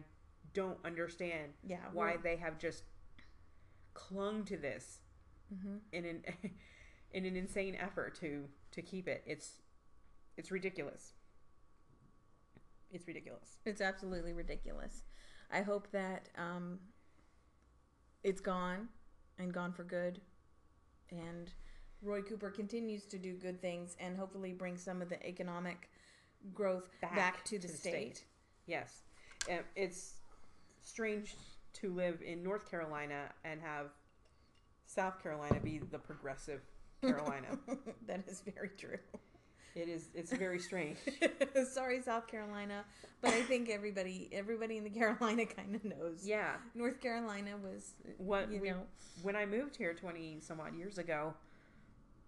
don't 0.53 0.79
understand 0.85 1.53
yeah 1.67 1.79
why 1.93 2.17
they 2.23 2.37
have 2.37 2.59
just 2.59 2.85
clung 3.93 4.45
to 4.45 4.57
this 4.57 5.01
Mhm. 5.53 5.81
in 5.93 6.05
an 6.05 6.25
in 7.13 7.25
an 7.27 7.37
insane 7.37 7.75
effort 7.77 8.15
to 8.17 8.49
to 8.73 8.83
keep 8.83 9.07
it. 9.09 9.23
It's 9.27 9.63
it's 10.37 10.51
ridiculous. 10.51 11.13
It's 12.91 13.07
ridiculous. 13.07 13.59
It's 13.65 13.81
absolutely 13.81 14.33
ridiculous. 14.33 15.03
I 15.51 15.63
hope 15.63 15.91
that 15.93 16.29
um, 16.37 16.79
it's 18.23 18.41
gone 18.41 18.89
and 19.39 19.53
gone 19.53 19.73
for 19.73 19.85
good. 19.85 20.21
And 21.11 21.51
Roy 22.03 22.23
Cooper 22.23 22.51
continues 22.51 23.05
to 23.07 23.19
do 23.19 23.35
good 23.35 23.61
things 23.61 23.97
and 24.01 24.17
hopefully 24.17 24.53
bring 24.53 24.77
some 24.77 25.01
of 25.03 25.09
the 25.09 25.25
economic 25.27 25.89
growth 26.53 26.89
back, 27.01 27.45
to, 27.45 27.59
the, 27.59 27.69
state. 27.69 28.25
Yes, 28.67 29.03
Um, 29.51 29.61
it's 29.77 30.15
strange 30.83 31.35
to 31.75 31.93
live 31.93 32.21
in 32.23 32.43
North 32.43 32.71
Carolina 32.71 33.31
and 33.45 33.61
have 33.61 33.87
South 34.87 35.23
Carolina 35.23 35.59
be 35.61 35.79
the 35.79 35.99
progressive 35.99 36.61
Carolina. 37.03 37.59
that 38.07 38.25
is 38.29 38.41
very 38.43 38.71
true. 38.79 38.99
It 39.75 39.89
is. 39.89 40.09
It's 40.15 40.33
very 40.33 40.59
strange. 40.59 40.97
Sorry, 41.73 42.01
South 42.03 42.27
Carolina, 42.27 42.85
but 43.21 43.33
I 43.33 43.43
think 43.43 43.69
everybody 43.71 44.29
everybody 44.33 44.77
in 44.77 44.85
the 44.85 44.91
Carolina 45.01 45.47
kind 45.47 45.75
of 45.75 45.85
knows. 45.85 46.25
Yeah. 46.27 46.57
North 46.75 47.01
Carolina 47.01 47.57
was, 47.63 47.95
What 48.19 48.51
you 48.53 48.61
we, 48.61 48.71
know, 48.71 48.83
when 49.23 49.37
I 49.37 49.47
moved 49.47 49.77
here 49.77 49.95
twenty 49.95 50.39
some 50.41 50.61
odd 50.61 50.77
years 50.77 50.99
ago, 50.99 51.35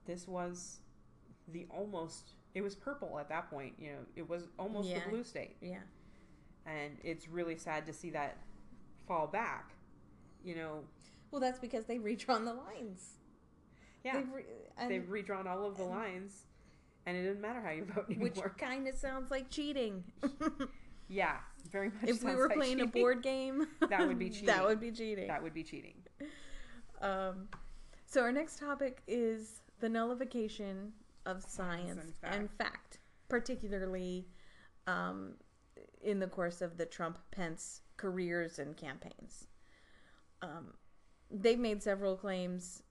this 0.07 0.27
was 0.27 0.79
the 1.49 1.67
almost. 1.71 2.31
It 2.55 2.63
was 2.63 2.75
purple 2.75 3.19
at 3.19 3.29
that 3.29 3.51
point. 3.51 3.75
You 3.79 3.91
know, 3.93 3.99
it 4.17 4.29
was 4.29 4.45
almost 4.59 4.89
Yeah. 4.89 5.01
the 5.05 5.11
blue 5.11 5.25
state, 5.25 5.57
yeah, 5.61 5.77
and 6.65 6.97
it's 7.05 7.29
really 7.29 7.57
sad 7.57 7.87
to 7.87 7.93
see 7.93 8.11
that 8.11 8.39
fall 9.07 9.27
back. 9.27 9.73
You 10.45 10.55
know, 10.57 10.85
well, 11.31 11.41
that's 11.41 11.59
because 11.59 11.85
they 11.87 11.99
redrawn 11.99 12.45
the 12.45 12.55
lines. 12.55 13.19
yeah, 14.05 14.15
They've 14.17 14.33
re- 14.33 14.45
and- 14.79 14.91
they've 14.91 15.11
redrawn 15.11 15.47
all 15.47 15.67
of 15.67 15.77
the 15.77 15.85
lines, 15.85 16.45
and 17.07 17.17
it 17.17 17.25
doesn't 17.27 17.41
matter 17.43 17.61
how 17.61 17.71
you 17.71 17.85
vote 17.95 18.07
anymore. 18.11 18.29
which 18.29 18.39
kind 18.59 18.87
of 18.89 18.95
sounds 18.95 19.31
like 19.31 19.49
cheating. 19.49 20.05
yeah, 21.09 21.37
very 21.71 21.89
much. 21.91 22.09
if 22.09 22.23
we 22.23 22.35
were 22.35 22.49
like 22.49 22.57
playing 22.57 22.81
a 22.81 22.87
board 22.87 23.23
game, 23.23 23.67
That 23.89 24.07
would 24.07 24.19
be 24.19 24.29
cheating. 24.31 24.47
that 24.47 24.65
would 24.67 24.81
be 24.81 24.91
cheating. 24.91 25.29
that 25.29 25.43
would 25.43 25.55
be 25.55 25.63
cheating. 25.63 25.95
Um, 27.01 27.49
so 28.07 28.21
our 28.23 28.33
next 28.33 28.59
topic 28.59 29.03
is 29.07 29.63
the 29.81 29.89
nullification 29.89 30.93
of 31.27 31.43
science 31.43 31.91
and 32.23 32.35
and 32.35 32.51
fact. 32.51 32.59
fact, 32.73 32.99
particularly 33.29 34.27
um, 34.87 35.35
in 36.03 36.19
the 36.21 36.27
course 36.27 36.61
of 36.63 36.77
the 36.79 36.87
Trump 36.87 37.19
Pence 37.31 37.83
careers 37.97 38.59
and 38.59 38.77
campaigns. 38.77 39.47
Um, 40.43 40.75
they've 41.31 41.59
made 41.59 41.83
several 41.83 42.17
claims 42.17 42.83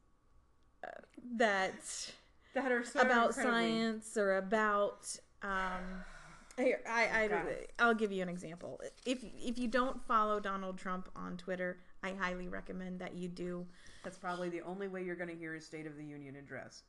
uh, 0.86 0.90
that 1.38 2.12
That 2.56 2.72
are 2.72 2.84
so 2.84 3.02
about 3.02 3.28
incredibly- 3.28 3.44
science 3.70 4.18
or 4.18 4.38
about 4.38 5.16
um, 5.44 6.04
here 6.58 6.80
I, 6.90 7.04
I, 7.04 7.30
I'll 7.80 7.94
give 7.94 8.12
you 8.12 8.24
an 8.24 8.30
example. 8.30 8.80
If 9.06 9.24
if 9.24 9.58
you 9.60 9.68
don't 9.68 10.02
follow 10.08 10.40
Donald 10.40 10.78
Trump 10.78 11.10
on 11.16 11.38
Twitter, 11.38 11.78
I 12.02 12.14
highly 12.14 12.48
recommend 12.48 13.00
that 13.00 13.14
you 13.14 13.28
do. 13.28 13.66
That's 14.04 14.18
probably 14.18 14.50
the 14.50 14.62
only 14.62 14.88
way 14.88 15.04
you're 15.04 15.16
going 15.16 15.30
to 15.30 15.36
hear 15.36 15.54
his 15.54 15.66
State 15.66 15.86
of 15.86 15.98
the 15.98 16.04
Union 16.06 16.36
address. 16.36 16.84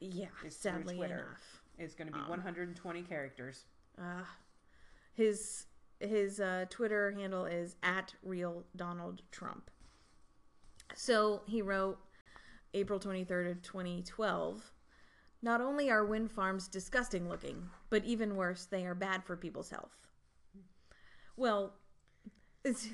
Yeah, 0.00 0.26
It's 0.44 0.56
sadly 0.56 0.96
Twitter. 0.96 1.14
enough, 1.14 1.62
It's 1.78 1.94
going 1.94 2.06
to 2.08 2.12
be 2.14 2.20
Um, 2.20 2.28
120 2.28 3.02
characters. 3.02 3.64
uh, 3.98 4.22
his 5.14 5.66
his 6.00 6.38
uh, 6.38 6.66
Twitter 6.70 7.10
handle 7.12 7.44
is 7.46 7.74
at 7.82 8.14
real 8.22 8.64
Donald 8.76 9.22
Trump. 9.32 9.70
So 10.94 11.42
he 11.46 11.60
wrote 11.62 11.98
April 12.74 13.00
23rd 13.00 13.50
of 13.50 13.62
2012. 13.62 14.70
Not 15.40 15.60
only 15.60 15.90
are 15.90 16.04
wind 16.04 16.30
farms 16.32 16.66
disgusting 16.66 17.28
looking, 17.28 17.68
but 17.90 18.04
even 18.04 18.36
worse, 18.36 18.64
they 18.64 18.84
are 18.86 18.94
bad 18.94 19.24
for 19.24 19.36
people's 19.36 19.70
health. 19.70 19.96
Well, 21.36 21.74
it's 22.64 22.88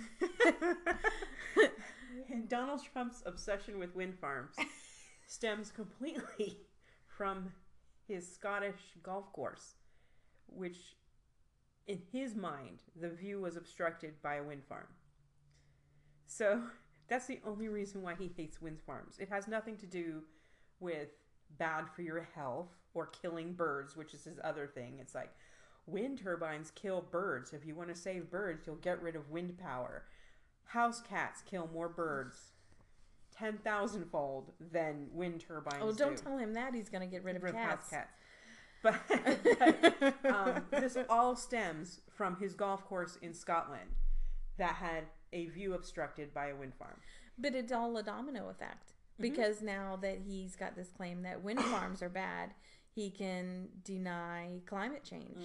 And 2.31 2.49
Donald 2.49 2.83
Trump's 2.93 3.23
obsession 3.25 3.79
with 3.79 3.95
wind 3.95 4.19
farms 4.21 4.57
stems 5.27 5.71
completely 5.71 6.59
from 7.07 7.53
his 8.07 8.31
Scottish 8.31 8.95
golf 9.03 9.33
course, 9.33 9.77
which, 10.47 10.97
in 11.87 12.03
his 12.13 12.35
mind, 12.35 12.83
the 12.95 13.09
view 13.09 13.41
was 13.41 13.57
obstructed 13.57 14.21
by 14.23 14.37
a 14.37 14.43
wind 14.43 14.65
farm. 14.69 14.89
So 16.27 16.63
that's 17.09 17.27
the 17.27 17.41
only 17.47 17.69
reason 17.69 18.03
why 18.03 18.15
he 18.15 18.31
hates 18.37 18.61
wind 18.61 18.81
farms. 18.87 19.17
It 19.19 19.31
has 19.31 19.49
nothing 19.49 19.77
to 19.79 19.87
do 19.87 20.23
with 20.81 21.09
bad 21.59 21.89
for 21.95 22.03
your 22.03 22.29
health 22.35 22.69
or 22.95 23.07
killing 23.07 23.53
birds, 23.53 23.97
which 23.97 24.15
is 24.15 24.25
his 24.25 24.39
other 24.43 24.67
thing. 24.67 24.99
It's 25.01 25.15
like 25.15 25.33
wind 25.87 26.19
turbines 26.23 26.73
kill 26.75 27.03
birds. 27.11 27.53
If 27.53 27.67
you 27.67 27.75
want 27.75 27.89
to 27.89 27.95
save 27.95 28.31
birds, 28.31 28.67
you'll 28.67 28.77
get 28.77 29.03
rid 29.03 29.17
of 29.17 29.31
wind 29.31 29.59
power. 29.59 30.05
House 30.65 31.01
cats 31.01 31.43
kill 31.49 31.69
more 31.73 31.89
birds 31.89 32.53
ten 33.37 33.59
thousand 33.59 34.05
fold 34.11 34.53
than 34.73 35.09
wind 35.13 35.41
turbines. 35.41 35.83
oh, 35.83 35.93
don't 35.93 36.17
do. 36.17 36.23
tell 36.23 36.39
him 36.39 36.55
that 36.55 36.75
he's 36.75 36.89
gonna 36.89 37.07
get 37.07 37.25
rid 37.25 37.37
of 37.37 37.43
Rid 37.43 37.55
cats. 37.55 37.91
house 37.91 37.91
cats. 37.91 38.13
But, 38.83 39.01
but, 39.59 40.15
um, 40.31 40.63
this 40.71 40.97
all 41.09 41.35
stems 41.37 42.01
from 42.11 42.37
his 42.37 42.55
golf 42.55 42.85
course 42.85 43.19
in 43.23 43.33
Scotland 43.33 43.91
that 44.59 44.75
had 44.75 45.05
a 45.33 45.47
view 45.47 45.73
obstructed 45.73 46.35
by 46.35 46.49
a 46.49 46.55
wind 46.55 46.75
farm. 46.79 47.01
But 47.39 47.55
it's 47.55 47.73
all 47.73 47.97
a 47.97 48.03
domino 48.03 48.51
effect 48.51 48.93
Mm-hmm. 49.15 49.23
because 49.23 49.63
now 49.63 49.97
that 50.03 50.19
he's 50.27 50.57
got 50.57 50.75
this 50.75 50.89
claim 50.91 51.23
that 51.23 51.43
wind 51.43 51.61
farms 51.73 52.03
are 52.03 52.09
bad, 52.09 52.55
he 52.95 53.11
can 53.11 53.69
deny 53.85 54.61
climate 54.67 55.05
change. 55.05 55.39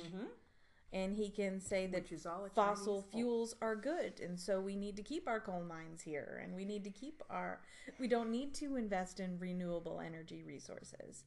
And 0.91 1.15
he 1.15 1.29
can 1.29 1.59
say 1.61 1.85
that 1.85 2.01
Which 2.01 2.11
is 2.11 2.25
all 2.25 2.45
a 2.45 2.49
fossil 2.49 3.05
fuels 3.11 3.53
are 3.61 3.75
good 3.75 4.19
and 4.21 4.39
so 4.39 4.59
we 4.59 4.75
need 4.75 4.95
to 4.95 5.03
keep 5.03 5.27
our 5.27 5.39
coal 5.39 5.63
mines 5.63 6.01
here 6.01 6.41
and 6.43 6.55
we 6.55 6.65
need 6.65 6.83
to 6.83 6.89
keep 6.89 7.21
our 7.29 7.61
we 7.99 8.07
don't 8.07 8.31
need 8.31 8.55
to 8.55 8.75
invest 8.75 9.19
in 9.19 9.37
renewable 9.37 10.01
energy 10.03 10.41
resources. 10.43 11.25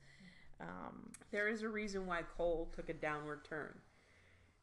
Um, 0.61 1.12
There 1.31 1.46
is 1.48 1.62
a 1.62 1.68
reason 1.68 2.07
why 2.09 2.22
coal 2.37 2.72
took 2.74 2.88
a 2.88 2.92
downward 2.92 3.44
turn. 3.44 3.78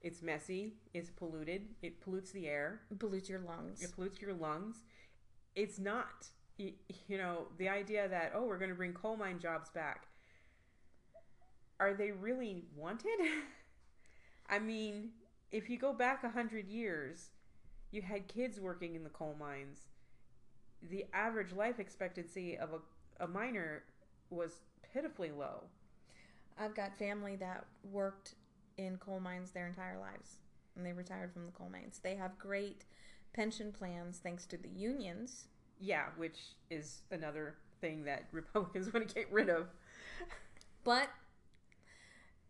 It's 0.01 0.21
messy, 0.21 0.73
it's 0.93 1.09
polluted, 1.09 1.69
it 1.81 2.01
pollutes 2.01 2.31
the 2.31 2.47
air, 2.47 2.81
It 2.91 2.99
pollutes 2.99 3.29
your 3.29 3.39
lungs. 3.39 3.81
it 3.81 3.93
pollutes 3.95 4.21
your 4.21 4.33
lungs. 4.33 4.83
It's 5.55 5.79
not, 5.79 6.27
you, 6.59 7.17
know, 7.17 7.47
the 7.57 7.69
idea 7.69 8.07
that, 8.07 8.33
oh, 8.35 8.45
we're 8.45 8.57
going 8.57 8.69
to 8.69 8.75
bring 8.75 8.93
coal 8.93 9.15
mine 9.15 9.39
jobs 9.39 9.69
back. 9.69 10.07
Are 11.79 11.93
they 11.93 12.11
really 12.11 12.65
wanted? 12.75 13.19
I 14.49 14.59
mean, 14.59 15.11
if 15.51 15.69
you 15.69 15.77
go 15.77 15.93
back 15.93 16.23
a 16.23 16.29
hundred 16.29 16.67
years, 16.67 17.29
you 17.91 18.01
had 18.01 18.27
kids 18.27 18.59
working 18.59 18.95
in 18.95 19.03
the 19.03 19.09
coal 19.09 19.35
mines. 19.39 19.87
The 20.89 21.05
average 21.13 21.53
life 21.53 21.79
expectancy 21.79 22.57
of 22.57 22.69
a, 22.73 23.23
a 23.23 23.27
miner 23.27 23.83
was 24.29 24.61
pitifully 24.93 25.31
low. 25.31 25.63
I've 26.59 26.75
got 26.75 26.97
family 26.97 27.35
that 27.37 27.65
worked 27.89 28.35
in 28.77 28.97
coal 28.97 29.19
mines 29.19 29.51
their 29.51 29.67
entire 29.67 29.97
lives 29.97 30.39
and 30.75 30.85
they 30.85 30.93
retired 30.93 31.31
from 31.31 31.45
the 31.45 31.51
coal 31.51 31.69
mines. 31.71 31.99
They 32.01 32.15
have 32.15 32.37
great 32.39 32.85
pension 33.33 33.71
plans 33.71 34.17
thanks 34.17 34.45
to 34.47 34.57
the 34.57 34.69
unions. 34.69 35.47
Yeah, 35.79 36.05
which 36.17 36.37
is 36.69 37.01
another 37.11 37.55
thing 37.81 38.03
that 38.03 38.25
Republicans 38.31 38.93
want 38.93 39.07
to 39.09 39.15
get 39.15 39.31
rid 39.31 39.49
of. 39.49 39.67
But 40.83 41.09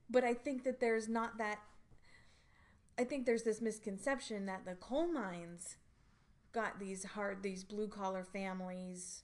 but 0.09 0.23
I 0.23 0.33
think 0.33 0.63
that 0.63 0.79
there's 0.79 1.07
not 1.07 1.37
that 1.37 1.59
I 2.97 3.03
think 3.03 3.25
there's 3.25 3.43
this 3.43 3.61
misconception 3.61 4.45
that 4.47 4.65
the 4.65 4.75
coal 4.75 5.07
mines 5.11 5.77
got 6.51 6.79
these 6.79 7.03
hard 7.03 7.43
these 7.43 7.63
blue 7.63 7.87
collar 7.87 8.23
families 8.23 9.23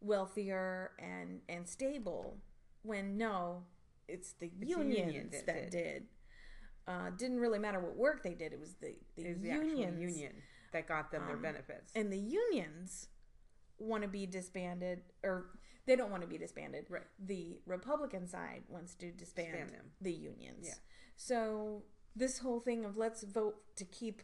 wealthier 0.00 0.90
and 0.98 1.40
and 1.48 1.68
stable 1.68 2.36
when 2.82 3.16
no 3.16 3.62
it's 4.08 4.32
the 4.32 4.50
the 4.58 4.66
unions, 4.66 4.98
union 5.06 5.28
that 5.32 5.46
that, 5.46 5.70
did. 5.70 5.82
did, 5.84 6.06
Uh, 6.86 7.10
didn't 7.16 7.40
really 7.40 7.58
matter 7.58 7.80
what 7.80 7.96
work 7.96 8.22
they 8.22 8.34
did 8.34 8.52
it 8.52 8.60
was 8.60 8.74
the 8.74 8.94
the 9.16 9.22
Is 9.24 9.40
the 9.40 9.48
unions 9.48 9.94
actual 9.94 10.00
union 10.08 10.32
that 10.72 10.86
got 10.86 11.10
them 11.10 11.24
their 11.26 11.36
Um, 11.36 11.42
benefits. 11.42 11.92
and 11.94 12.12
the 12.12 12.18
unions 12.18 13.08
want 13.84 14.02
to 14.02 14.08
be 14.08 14.26
disbanded 14.26 15.02
or 15.22 15.46
they 15.86 15.96
don't 15.96 16.10
want 16.10 16.22
to 16.22 16.28
be 16.28 16.38
disbanded 16.38 16.86
Right. 16.88 17.02
the 17.24 17.58
republican 17.66 18.26
side 18.26 18.62
wants 18.68 18.94
to 18.96 19.10
disband, 19.12 19.52
Disband 19.52 19.82
the 20.00 20.12
unions 20.12 20.66
Yeah. 20.66 20.74
so 21.16 21.82
this 22.16 22.38
whole 22.38 22.60
thing 22.60 22.84
of 22.84 22.96
let's 22.96 23.22
vote 23.22 23.56
to 23.76 23.84
keep 23.84 24.22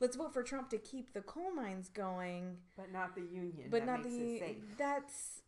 let's 0.00 0.16
vote 0.16 0.32
for 0.32 0.42
trump 0.42 0.68
to 0.70 0.78
keep 0.78 1.12
the 1.14 1.22
coal 1.22 1.52
mines 1.54 1.88
going 1.88 2.58
but 2.76 2.92
not 2.92 3.14
the 3.14 3.22
union. 3.22 3.68
but 3.70 3.86
not 3.86 4.02
the 4.02 4.56
that's 4.76 5.40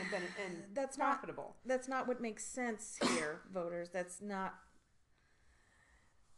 and, 0.00 0.10
ben- 0.10 0.22
and 0.44 0.62
that's 0.74 0.98
not 0.98 1.12
profitable. 1.12 1.56
that's 1.64 1.88
not 1.88 2.06
what 2.06 2.20
makes 2.20 2.44
sense 2.44 2.98
here 3.16 3.40
voters 3.52 3.88
that's 3.90 4.20
not 4.20 4.54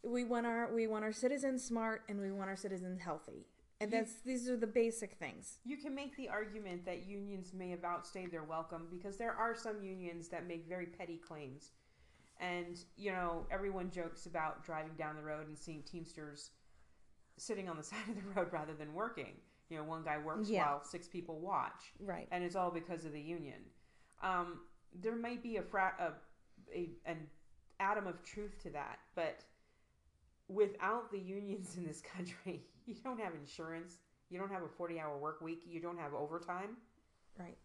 we 0.03 0.23
want 0.23 0.45
our 0.45 0.73
we 0.73 0.87
want 0.87 1.03
our 1.03 1.11
citizens 1.11 1.63
smart 1.63 2.03
and 2.07 2.21
we 2.21 2.31
want 2.31 2.49
our 2.49 2.55
citizens 2.55 3.01
healthy 3.01 3.45
and 3.81 3.91
that's 3.91 4.13
these 4.25 4.49
are 4.49 4.57
the 4.57 4.67
basic 4.67 5.13
things 5.15 5.57
You 5.65 5.77
can 5.77 5.95
make 5.95 6.15
the 6.17 6.27
argument 6.29 6.85
that 6.85 7.05
unions 7.07 7.53
may 7.53 7.69
have 7.69 7.83
outstayed 7.83 8.31
their 8.31 8.43
welcome 8.43 8.87
because 8.91 9.17
there 9.17 9.33
are 9.33 9.55
some 9.55 9.81
unions 9.81 10.27
that 10.29 10.47
make 10.47 10.67
very 10.67 10.85
petty 10.87 11.17
claims. 11.17 11.71
And, 12.41 12.79
you 12.95 13.11
know, 13.11 13.45
everyone 13.51 13.91
jokes 13.91 14.25
about 14.25 14.63
driving 14.63 14.93
down 14.97 15.15
the 15.17 15.21
road 15.23 15.47
and 15.47 15.57
seeing 15.57 15.83
Teamsters 15.83 16.51
sitting 17.37 17.67
on 17.67 17.75
the 17.77 17.83
side 17.91 18.07
of 18.09 18.15
the 18.15 18.29
road 18.39 18.47
rather 18.51 18.73
than 18.73 18.93
working. 18.93 19.33
You 19.69 19.77
know, 19.77 19.83
one 19.83 20.03
guy 20.03 20.17
works 20.17 20.49
Yeah. 20.49 20.65
while 20.65 20.83
six 20.83 21.07
people 21.07 21.39
watch. 21.39 21.91
right 21.99 22.27
and 22.31 22.43
it's 22.43 22.55
all 22.55 22.71
because 22.71 23.05
of 23.05 23.11
the 23.13 23.21
union. 23.21 23.59
Um, 24.23 24.61
there 25.01 25.15
might 25.15 25.43
be 25.43 25.57
a, 25.57 25.61
fra- 25.61 25.95
a, 25.99 26.75
a 26.77 26.89
an 27.05 27.17
atom 27.79 28.07
of 28.07 28.23
truth 28.23 28.57
to 28.63 28.69
that, 28.71 28.99
but 29.15 29.43
without 30.47 31.11
the 31.11 31.19
unions 31.19 31.75
in 31.77 31.85
this 31.85 32.01
country, 32.15 32.63
you 32.89 32.95
don't 33.03 33.19
have 33.19 33.33
insurance, 33.35 33.97
you 34.29 34.39
don't 34.39 34.51
have 34.51 34.63
a 34.63 34.67
forty-hour 34.67 35.17
work 35.17 35.41
week, 35.41 35.61
you 35.67 35.79
don't 35.79 35.97
have 35.97 36.13
overtime, 36.13 36.77
right. 37.37 37.57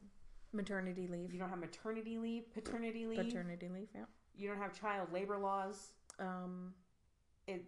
Maternity 0.53 1.09
leave. 1.11 1.33
You 1.33 1.41
don't 1.41 1.49
have 1.51 1.59
maternity 1.59 2.17
leave, 2.19 2.53
paternity 2.55 3.07
leave, 3.07 3.19
paternity 3.19 3.69
leave 3.69 3.89
yeah. 3.95 4.05
You 4.37 4.49
don't 4.49 4.59
have 4.59 4.79
child 4.79 5.13
labor 5.13 5.37
laws. 5.39 5.95
um 6.21 6.75
It 7.49 7.65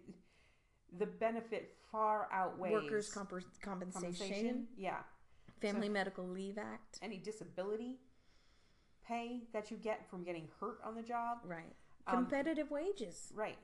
the 0.97 1.05
benefit 1.05 1.75
far 1.91 2.29
outweighs 2.31 2.71
workers 2.71 3.09
comp- 3.11 3.29
compensation, 3.61 4.01
compensation. 4.13 4.67
Yeah, 4.77 4.99
family 5.61 5.87
So- 5.87 5.93
medical 5.93 6.25
leave 6.27 6.57
act. 6.57 6.99
any 7.01 7.17
disability 7.17 7.99
pay 9.05 9.43
that 9.53 9.69
you 9.71 9.77
get 9.77 10.09
from 10.09 10.23
getting 10.23 10.47
hurt 10.59 10.79
on 10.83 10.95
the 10.95 11.01
job. 11.03 11.39
right. 11.43 11.75
Um, 12.07 12.15
competitive 12.25 12.71
wages. 12.71 13.31
Right. 13.35 13.57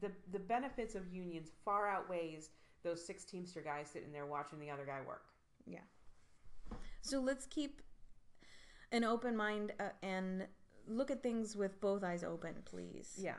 The 0.00 0.12
the 0.30 0.38
benefits 0.38 0.94
of 0.94 1.08
unions 1.12 1.50
far 1.64 1.88
outweighs 1.88 2.50
those 2.84 3.04
six 3.04 3.24
Teamster 3.24 3.60
guys 3.60 3.88
sitting 3.92 4.12
there 4.12 4.26
watching 4.26 4.60
the 4.60 4.70
other 4.70 4.84
guy 4.84 5.00
work. 5.06 5.24
Yeah. 5.66 5.78
So 7.02 7.20
let's 7.20 7.46
keep 7.46 7.82
an 8.92 9.02
open 9.04 9.36
mind 9.36 9.72
uh, 9.80 9.88
and 10.02 10.46
look 10.86 11.10
at 11.10 11.22
things 11.22 11.56
with 11.56 11.80
both 11.80 12.04
eyes 12.04 12.22
open 12.22 12.54
please 12.64 13.14
Yeah. 13.18 13.34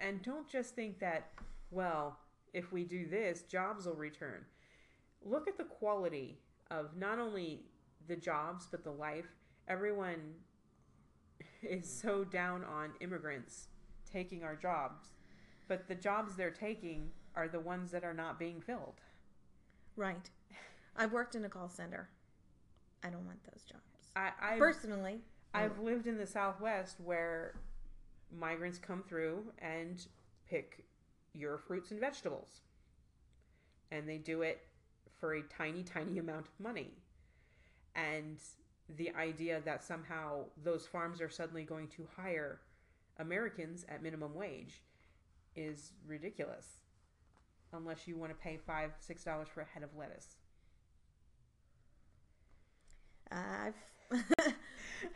And 0.00 0.22
don't 0.22 0.48
just 0.48 0.74
think 0.74 0.98
that, 1.00 1.30
well, 1.70 2.18
if 2.52 2.72
we 2.72 2.84
do 2.84 3.08
this, 3.08 3.42
jobs 3.42 3.86
will 3.86 3.94
return. 3.94 4.44
Look 5.22 5.48
at 5.48 5.56
the 5.56 5.64
quality 5.64 6.38
of 6.70 6.96
not 6.96 7.18
only 7.18 7.64
the 8.06 8.16
jobs, 8.16 8.68
but 8.70 8.84
the 8.84 8.90
life. 8.90 9.26
Everyone 9.68 10.34
is 11.62 11.90
so 11.90 12.24
down 12.24 12.64
on 12.64 12.90
immigrants 13.00 13.68
taking 14.10 14.44
our 14.44 14.54
jobs, 14.54 15.15
but 15.68 15.88
the 15.88 15.94
jobs 15.94 16.36
they're 16.36 16.50
taking 16.50 17.10
are 17.34 17.48
the 17.48 17.60
ones 17.60 17.90
that 17.90 18.04
are 18.04 18.14
not 18.14 18.38
being 18.38 18.60
filled. 18.60 19.00
right 19.96 20.30
i've 20.96 21.12
worked 21.12 21.34
in 21.34 21.44
a 21.44 21.48
call 21.48 21.68
center 21.68 22.08
i 23.02 23.08
don't 23.08 23.26
want 23.26 23.42
those 23.44 23.62
jobs 23.62 23.82
I, 24.14 24.30
I 24.40 24.58
personally 24.58 25.20
I've 25.56 25.78
lived 25.78 26.06
in 26.06 26.18
the 26.18 26.26
Southwest 26.26 26.96
where 27.02 27.54
migrants 28.30 28.78
come 28.78 29.02
through 29.02 29.44
and 29.58 30.04
pick 30.48 30.84
your 31.32 31.56
fruits 31.56 31.90
and 31.90 32.00
vegetables. 32.00 32.60
And 33.90 34.06
they 34.06 34.18
do 34.18 34.42
it 34.42 34.60
for 35.18 35.34
a 35.34 35.42
tiny, 35.42 35.82
tiny 35.82 36.18
amount 36.18 36.46
of 36.46 36.60
money. 36.60 36.90
And 37.94 38.38
the 38.96 39.14
idea 39.14 39.62
that 39.64 39.82
somehow 39.82 40.44
those 40.62 40.86
farms 40.86 41.22
are 41.22 41.30
suddenly 41.30 41.64
going 41.64 41.88
to 41.88 42.06
hire 42.14 42.60
Americans 43.18 43.86
at 43.88 44.02
minimum 44.02 44.34
wage 44.34 44.82
is 45.56 45.92
ridiculous. 46.06 46.80
unless 47.72 48.08
you 48.08 48.16
want 48.16 48.32
to 48.32 48.36
pay 48.36 48.56
five, 48.56 48.92
six 48.98 49.24
dollars 49.24 49.48
for 49.48 49.60
a 49.60 49.64
head 49.66 49.82
of 49.82 49.94
lettuce. 49.96 50.36
I've 53.30 53.74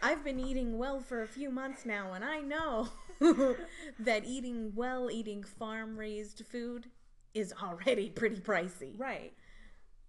I've 0.02 0.24
been 0.24 0.40
eating 0.40 0.78
well 0.78 1.00
for 1.00 1.22
a 1.22 1.28
few 1.28 1.50
months 1.50 1.86
now, 1.86 2.12
and 2.12 2.24
I 2.24 2.40
know 2.40 2.88
that 4.00 4.24
eating 4.24 4.72
well, 4.74 5.10
eating 5.10 5.44
farm 5.44 5.96
raised 5.96 6.44
food 6.46 6.86
is 7.34 7.54
already 7.62 8.10
pretty 8.10 8.40
pricey. 8.40 8.92
Right. 8.98 9.32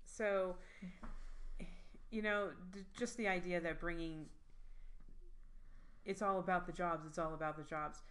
So, 0.06 0.58
you 2.10 2.22
know, 2.22 2.50
d- 2.72 2.82
just 2.98 3.17
the 3.17 3.28
idea 3.28 3.60
that 3.62 3.80
bringing 3.80 4.26
it's 6.06 6.22
all 6.22 6.39
about 6.39 6.65
the 6.65 6.72
jobs, 6.72 7.06
it's 7.06 7.17
all 7.17 7.34
about 7.34 7.58
the 7.58 7.63
jobs. 7.63 8.02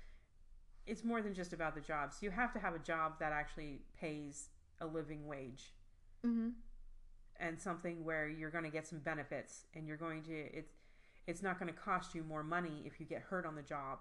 It's 0.91 1.05
more 1.05 1.23
than 1.23 1.35
just 1.35 1.53
about 1.53 1.75
the 1.75 1.81
jobs. 1.81 2.17
You 2.21 2.31
have 2.31 2.53
to 2.55 2.59
have 2.59 2.75
a 2.75 2.79
job 2.79 3.09
that 3.21 3.33
actually 3.33 3.83
pays 3.99 4.49
a 4.81 4.87
living 4.87 5.27
wage 5.27 5.73
Mm-hmm. 6.27 6.49
and 7.37 7.59
something 7.59 8.05
where 8.05 8.29
you're 8.29 8.51
going 8.51 8.65
to 8.65 8.71
get 8.71 8.87
some 8.87 8.99
benefits 8.99 9.65
and 9.75 9.89
you're 9.89 9.97
going 9.97 10.23
to 10.25 10.33
it's 10.33 10.73
it's 11.27 11.43
not 11.43 11.59
going 11.59 11.73
to 11.73 11.79
cost 11.79 12.15
you 12.15 12.23
more 12.23 12.43
money 12.43 12.83
if 12.85 13.01
you 13.01 13.07
get 13.07 13.23
hurt 13.23 13.47
on 13.47 13.55
the 13.55 13.63
job. 13.63 14.01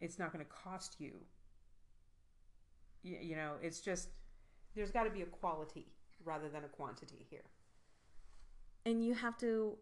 It's 0.00 0.18
not 0.20 0.32
going 0.32 0.44
to 0.44 0.50
cost 0.50 0.96
you. 1.00 1.12
You, 3.02 3.16
you 3.20 3.36
know, 3.36 3.54
it's 3.60 3.80
just 3.80 4.08
there's 4.76 4.92
got 4.92 5.04
to 5.04 5.10
be 5.10 5.22
a 5.22 5.26
quality 5.26 5.86
rather 6.24 6.48
than 6.48 6.62
a 6.64 6.68
quantity 6.68 7.26
here. 7.28 7.48
And 8.86 9.04
you 9.04 9.14
have 9.14 9.36
to, 9.38 9.76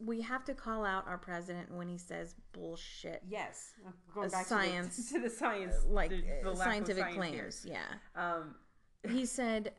we 0.00 0.20
have 0.22 0.44
to 0.44 0.54
call 0.54 0.84
out 0.84 1.06
our 1.08 1.18
president 1.18 1.74
when 1.74 1.88
he 1.88 1.98
says 1.98 2.34
bullshit, 2.52 3.22
Yes, 3.28 3.72
going 4.14 4.26
Uh, 4.26 4.30
back 4.30 4.46
science, 4.46 5.08
to 5.08 5.14
the, 5.14 5.18
to 5.18 5.24
the 5.24 5.30
science, 5.30 5.74
like 5.88 6.10
the, 6.10 6.22
the 6.44 6.50
uh, 6.50 6.54
scientific 6.54 7.02
science 7.04 7.14
here. 7.26 7.42
claims. 7.42 7.66
Yeah. 7.66 7.84
Um, 8.14 8.54
he 9.10 9.26
said 9.26 9.72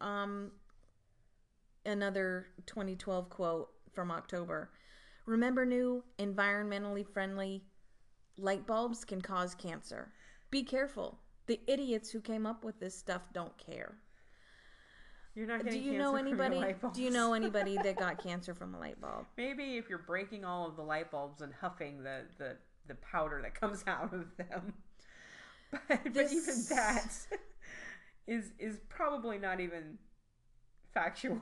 um 0.00 0.52
another 1.86 2.46
2012 2.66 3.28
quote 3.30 3.68
from 3.92 4.10
october 4.10 4.70
remember 5.26 5.64
new 5.64 6.04
environmentally 6.18 7.06
friendly 7.06 7.64
light 8.36 8.66
bulbs 8.66 9.04
can 9.04 9.20
cause 9.20 9.54
cancer 9.54 10.12
be 10.50 10.62
careful 10.62 11.18
the 11.46 11.60
idiots 11.66 12.10
who 12.10 12.20
came 12.20 12.46
up 12.46 12.62
with 12.62 12.78
this 12.78 12.96
stuff 12.96 13.22
don't 13.32 13.56
care 13.58 13.96
you're 15.38 15.46
not 15.46 15.60
uh, 15.60 15.62
do 15.62 15.70
getting 15.70 15.84
you 15.84 15.98
know 15.98 16.12
cancer 16.12 16.18
from 16.18 16.38
your 16.38 16.44
anybody 16.44 16.74
do 16.92 17.02
you 17.02 17.10
know 17.10 17.32
anybody 17.32 17.76
that 17.76 17.96
got 17.98 18.22
cancer 18.22 18.54
from 18.54 18.74
a 18.74 18.78
light 18.78 19.00
bulb 19.00 19.24
Maybe 19.36 19.76
if 19.76 19.88
you're 19.88 19.98
breaking 19.98 20.44
all 20.44 20.66
of 20.66 20.76
the 20.76 20.82
light 20.82 21.10
bulbs 21.10 21.40
and 21.42 21.52
huffing 21.52 22.02
the 22.02 22.22
the, 22.38 22.56
the 22.86 22.94
powder 22.96 23.40
that 23.42 23.54
comes 23.58 23.84
out 23.86 24.12
of 24.12 24.26
them, 24.36 24.74
but, 25.70 26.00
but 26.12 26.32
even 26.32 26.54
that 26.70 27.12
is 28.26 28.52
is 28.58 28.80
probably 28.88 29.38
not 29.38 29.60
even 29.60 29.98
factual. 30.92 31.40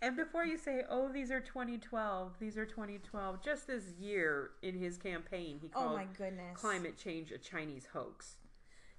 and 0.00 0.16
before 0.16 0.44
you 0.44 0.56
say, 0.56 0.84
"Oh, 0.88 1.10
these 1.12 1.30
are 1.30 1.40
2012," 1.40 2.36
these 2.40 2.56
are 2.56 2.64
2012. 2.66 3.42
Just 3.42 3.66
this 3.66 3.84
year 3.98 4.52
in 4.62 4.74
his 4.78 4.96
campaign, 4.96 5.58
he 5.60 5.68
oh 5.74 5.80
called 5.80 5.96
my 5.96 6.06
goodness 6.16 6.54
climate 6.54 6.96
change 6.96 7.30
a 7.30 7.38
Chinese 7.38 7.88
hoax. 7.92 8.36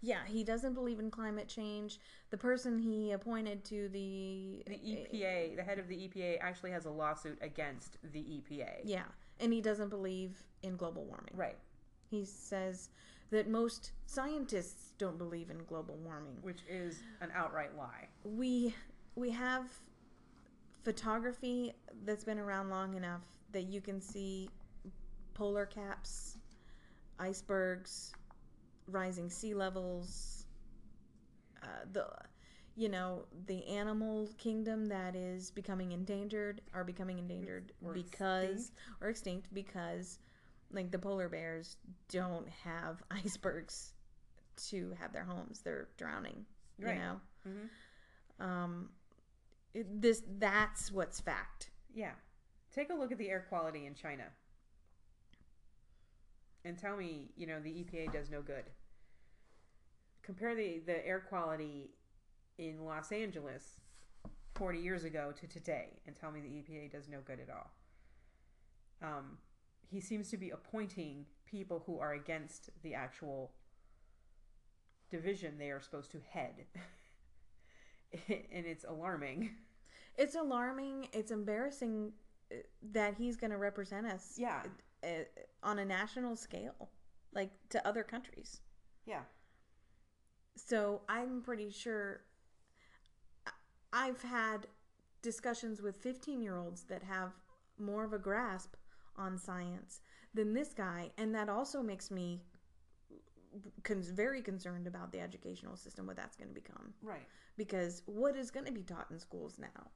Yeah 0.02 0.20
he 0.26 0.44
doesn't 0.44 0.74
believe 0.74 1.00
in 1.00 1.10
climate 1.10 1.48
change 1.48 2.00
the 2.30 2.38
person 2.38 2.78
he 2.80 3.12
appointed 3.12 3.64
to 3.66 3.90
the 3.90 4.64
The 4.68 4.76
EPA, 4.76 5.56
the 5.56 5.64
head 5.64 5.80
of 5.80 5.88
the 5.88 5.96
EPA, 5.96 6.38
actually 6.42 6.72
has 6.72 6.86
a 6.86 6.90
lawsuit 6.92 7.38
against 7.42 7.98
the 8.14 8.20
EPA. 8.20 8.82
yeah 8.84 9.04
and 9.40 9.52
he 9.54 9.62
doesn't 9.62 9.90
believe 9.90 10.38
in 10.64 10.76
global 10.76 11.06
warming 11.06 11.34
Right. 11.34 11.58
He 12.10 12.24
says 12.26 12.90
that 13.32 13.50
most 13.50 13.92
scientists 14.06 14.94
don't 14.98 15.18
believe 15.18 15.50
in 15.50 15.58
global 15.68 15.96
warming. 15.98 16.38
Which 16.42 16.62
is 16.70 17.00
an 17.20 17.30
outright 17.36 17.76
lie. 17.78 18.08
We 18.24 18.74
we 19.16 19.30
have 19.32 19.66
photography 20.84 21.74
that's 22.06 22.24
been 22.24 22.40
around 22.40 22.70
long 22.70 22.94
enough 22.94 23.22
that 23.52 23.64
you 23.64 23.82
can 23.82 24.00
see 24.00 24.50
polar 25.34 25.66
caps, 25.66 26.38
icebergs, 27.20 28.14
rising 28.88 29.30
sea 29.30 29.54
levels, 29.54 30.46
uh, 31.64 31.68
the 31.92 32.08
you 32.76 32.90
know 32.90 33.26
the 33.48 33.66
animal 33.68 34.30
kingdom 34.38 34.86
that 34.88 35.16
is 35.16 35.50
becoming 35.52 35.92
endangered 35.92 36.62
are 36.74 36.84
becoming 36.84 37.18
endangered 37.18 37.72
Or 37.84 37.92
because 37.94 38.72
or 39.02 39.10
extinct 39.10 39.52
because 39.54 40.20
like 40.72 40.92
the 40.92 41.00
polar 41.00 41.28
bears 41.30 41.78
don't 42.10 42.48
have 42.64 43.02
icebergs 43.12 43.94
to 44.70 44.94
have 45.00 45.12
their 45.12 45.24
homes 45.24 45.62
they're 45.62 45.88
drowning 45.98 46.46
right. 46.80 46.94
you 46.96 47.00
know 47.02 47.22
Mhm. 47.48 48.46
um 48.46 48.90
it, 49.74 50.02
this 50.02 50.22
that's 50.38 50.92
what's 50.92 51.20
fact 51.20 51.72
Yeah. 51.94 52.12
Take 52.72 52.92
a 52.92 52.94
look 52.94 53.12
at 53.12 53.18
the 53.18 53.30
air 53.30 53.46
quality 53.50 53.88
in 53.88 53.96
China. 53.96 54.26
And 56.66 56.78
tell 56.78 56.98
me, 56.98 57.32
you 57.36 57.48
know, 57.48 57.60
the 57.60 57.70
EPA 57.70 58.12
does 58.12 58.30
no 58.30 58.42
good. 58.42 58.64
Compare 60.24 60.56
the, 60.56 60.80
the 60.86 61.06
air 61.08 61.20
quality 61.20 61.92
in 62.58 62.86
Los 62.86 63.12
Angeles 63.12 63.80
40 64.56 64.80
years 64.80 65.04
ago 65.04 65.32
to 65.40 65.48
today 65.48 66.00
and 66.06 66.16
tell 66.16 66.32
me 66.32 66.42
the 66.42 66.48
EPA 66.48 66.92
does 66.92 67.08
no 67.08 67.20
good 67.26 67.40
at 67.40 67.50
all. 67.50 67.72
Um, 69.02 69.38
he 69.90 70.02
seems 70.02 70.30
to 70.32 70.38
be 70.38 70.50
appointing 70.50 71.26
people 71.46 71.84
who 71.86 72.00
are 72.00 72.14
against 72.14 72.70
the 72.84 72.94
actual 72.94 73.52
division 75.10 75.58
they 75.58 75.70
are 75.70 75.80
supposed 75.80 76.12
to 76.12 76.20
head. 76.30 76.66
and 78.28 78.66
it's 78.66 78.84
alarming. 78.84 79.52
it's 80.18 80.36
alarming 80.36 81.08
it's 81.14 81.32
embarrassing 81.32 82.12
uh, 82.52 82.56
that 82.92 83.16
he's 83.18 83.38
going 83.38 83.52
to 83.52 83.58
represent 83.58 84.08
us 84.08 84.34
Yeah. 84.38 84.64
Uh, 85.04 85.08
on 85.64 85.80
a 85.80 85.86
national 85.86 86.36
scale 86.36 86.90
like 87.34 87.52
to 87.70 87.86
other 87.88 88.04
countries 88.04 88.62
Yeah. 89.06 89.22
so 90.56 91.02
i'm 91.10 91.42
pretty 91.42 91.70
sure 91.70 92.22
i've 93.94 94.22
had 94.22 94.68
discussions 95.22 95.82
with 95.82 95.96
15 95.98 96.42
year 96.42 96.58
olds 96.58 96.84
that 96.84 97.04
have 97.04 97.32
more 97.80 98.04
of 98.04 98.14
a 98.14 98.20
grasp 98.20 98.76
on 99.16 99.38
science 99.38 100.02
than 100.34 100.54
this 100.54 100.74
guy 100.74 101.12
and 101.18 101.34
that 101.36 101.50
also 101.50 101.82
makes 101.82 102.12
me 102.12 102.42
con- 103.84 104.02
very 104.02 104.42
concerned 104.42 104.88
about 104.88 105.12
the 105.12 105.20
educational 105.20 105.76
system 105.76 106.06
what 106.08 106.16
that's 106.16 106.36
going 106.36 106.48
to 106.50 106.54
become 106.54 106.94
Right. 107.02 107.26
because 107.58 108.04
what 108.06 108.36
is 108.36 108.52
going 108.52 108.66
to 108.66 108.72
be 108.72 108.84
taught 108.84 109.08
in 109.12 109.20
schools 109.20 109.58
now 109.60 109.90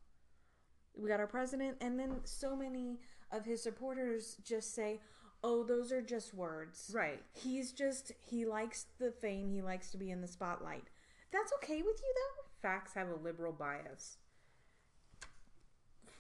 we 0.96 1.08
got 1.10 1.20
our 1.20 1.28
president 1.28 1.78
and 1.82 2.00
then 2.00 2.20
so 2.24 2.56
many 2.56 3.00
of 3.32 3.46
his 3.46 3.64
supporters 3.64 4.38
just 4.44 4.74
say 4.76 5.00
oh 5.44 5.64
those 5.64 5.92
are 5.92 6.02
just 6.02 6.34
words 6.34 6.92
Right. 6.94 7.22
he's 7.34 7.72
just 7.72 8.12
he 8.20 8.46
likes 8.46 8.86
the 9.00 9.12
fame 9.12 9.50
he 9.50 9.62
likes 9.62 9.92
to 9.92 9.98
be 9.98 10.12
in 10.12 10.22
the 10.22 10.28
spotlight 10.28 10.84
that's 11.32 11.54
okay 11.64 11.82
with 11.82 12.00
you 12.00 12.14
though 12.16 12.42
Facts 12.62 12.94
have 12.94 13.10
a 13.10 13.16
liberal 13.16 13.52
bias. 13.52 14.18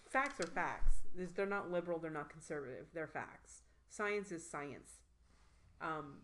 Facts 0.09 0.39
are 0.39 0.47
facts. 0.47 0.95
They're 1.35 1.45
not 1.45 1.71
liberal, 1.71 1.99
they're 1.99 2.09
not 2.11 2.29
conservative. 2.29 2.87
They're 2.93 3.07
facts. 3.07 3.61
Science 3.89 4.31
is 4.31 4.49
science. 4.49 5.01
Um, 5.81 6.17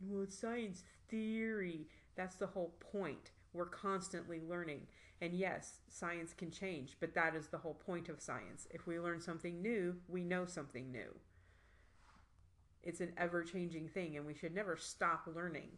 well, 0.00 0.22
it's 0.24 0.38
science 0.38 0.82
theory. 1.08 1.86
That's 2.16 2.36
the 2.36 2.46
whole 2.46 2.74
point. 2.80 3.30
We're 3.52 3.66
constantly 3.66 4.40
learning. 4.46 4.82
And 5.22 5.34
yes, 5.34 5.78
science 5.88 6.34
can 6.36 6.50
change, 6.50 6.96
but 6.98 7.14
that 7.14 7.36
is 7.36 7.46
the 7.46 7.58
whole 7.58 7.74
point 7.74 8.08
of 8.08 8.20
science. 8.20 8.66
If 8.72 8.88
we 8.88 8.98
learn 8.98 9.20
something 9.20 9.62
new, 9.62 9.94
we 10.08 10.24
know 10.24 10.46
something 10.46 10.90
new. 10.90 11.14
It's 12.82 13.00
an 13.00 13.12
ever 13.16 13.44
changing 13.44 13.86
thing, 13.86 14.16
and 14.16 14.26
we 14.26 14.34
should 14.34 14.52
never 14.52 14.76
stop 14.76 15.28
learning. 15.32 15.68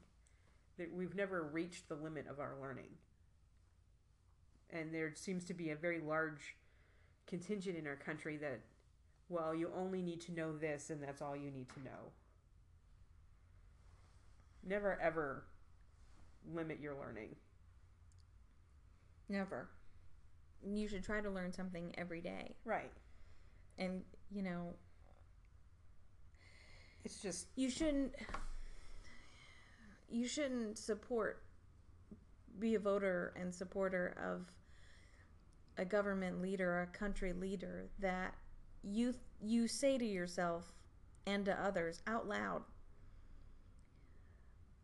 We've 0.91 1.15
never 1.15 1.43
reached 1.43 1.91
the 1.91 1.95
limit 1.95 2.27
of 2.27 2.41
our 2.41 2.57
learning. 2.59 2.89
And 4.71 4.95
there 4.95 5.13
seems 5.15 5.45
to 5.45 5.55
be 5.55 5.69
a 5.69 5.77
very 5.77 6.01
large 6.01 6.57
contingent 7.27 7.77
in 7.77 7.87
our 7.87 7.97
country 7.97 8.39
that, 8.39 8.61
well, 9.29 9.55
you 9.55 9.71
only 9.77 10.01
need 10.01 10.23
to 10.23 10.33
know 10.33 10.57
this, 10.57 10.89
and 10.89 11.03
that's 11.03 11.21
all 11.21 11.37
you 11.37 11.51
need 11.51 11.69
to 11.75 11.81
know. 11.81 12.13
Never 14.67 14.99
ever 15.03 15.45
limit 16.51 16.81
your 16.81 16.95
learning. 16.95 17.37
Never 19.29 19.69
you 20.67 20.89
should 20.89 21.05
try 21.05 21.21
to 21.21 21.31
learn 21.31 21.53
something 21.53 21.93
every 21.99 22.21
day 22.21 22.55
Right. 22.65 22.91
and 23.79 24.03
you 24.31 24.43
know 24.43 24.75
It's 27.05 27.21
just 27.21 27.49
you 27.57 27.69
shouldn't 27.71 28.15
you 30.09 30.27
shouldn't 30.27 30.79
support 30.79 31.43
be 32.59 32.77
a 32.77 32.79
voter 32.79 33.35
and 33.37 33.53
supporter 33.55 34.17
of 34.23 34.47
a 35.77 35.85
government 35.85 36.41
leader 36.41 36.83
a 36.83 36.87
country 36.99 37.33
leader 37.33 37.91
that 37.99 38.35
you 38.83 39.15
you 39.43 39.67
say 39.67 39.99
to 39.99 40.05
yourself 40.05 40.73
and 41.27 41.45
to 41.45 41.53
others 41.63 42.01
out 42.07 42.29
loud 42.29 42.63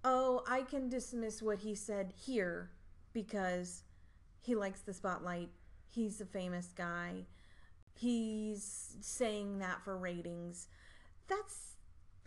oh, 0.03 0.43
I 0.49 0.62
can 0.62 0.88
dismiss 0.88 1.43
what 1.43 1.59
he 1.59 1.74
said 1.74 2.12
here 2.16 2.70
because 3.12 3.82
he 4.41 4.55
likes 4.55 4.80
the 4.80 4.93
spotlight. 4.95 5.51
He's 5.88 6.20
a 6.20 6.26
famous 6.26 6.72
guy. 6.76 7.26
He's 7.93 8.97
saying 9.01 9.59
that 9.59 9.82
for 9.84 9.97
ratings. 9.97 10.68
That's 11.28 11.74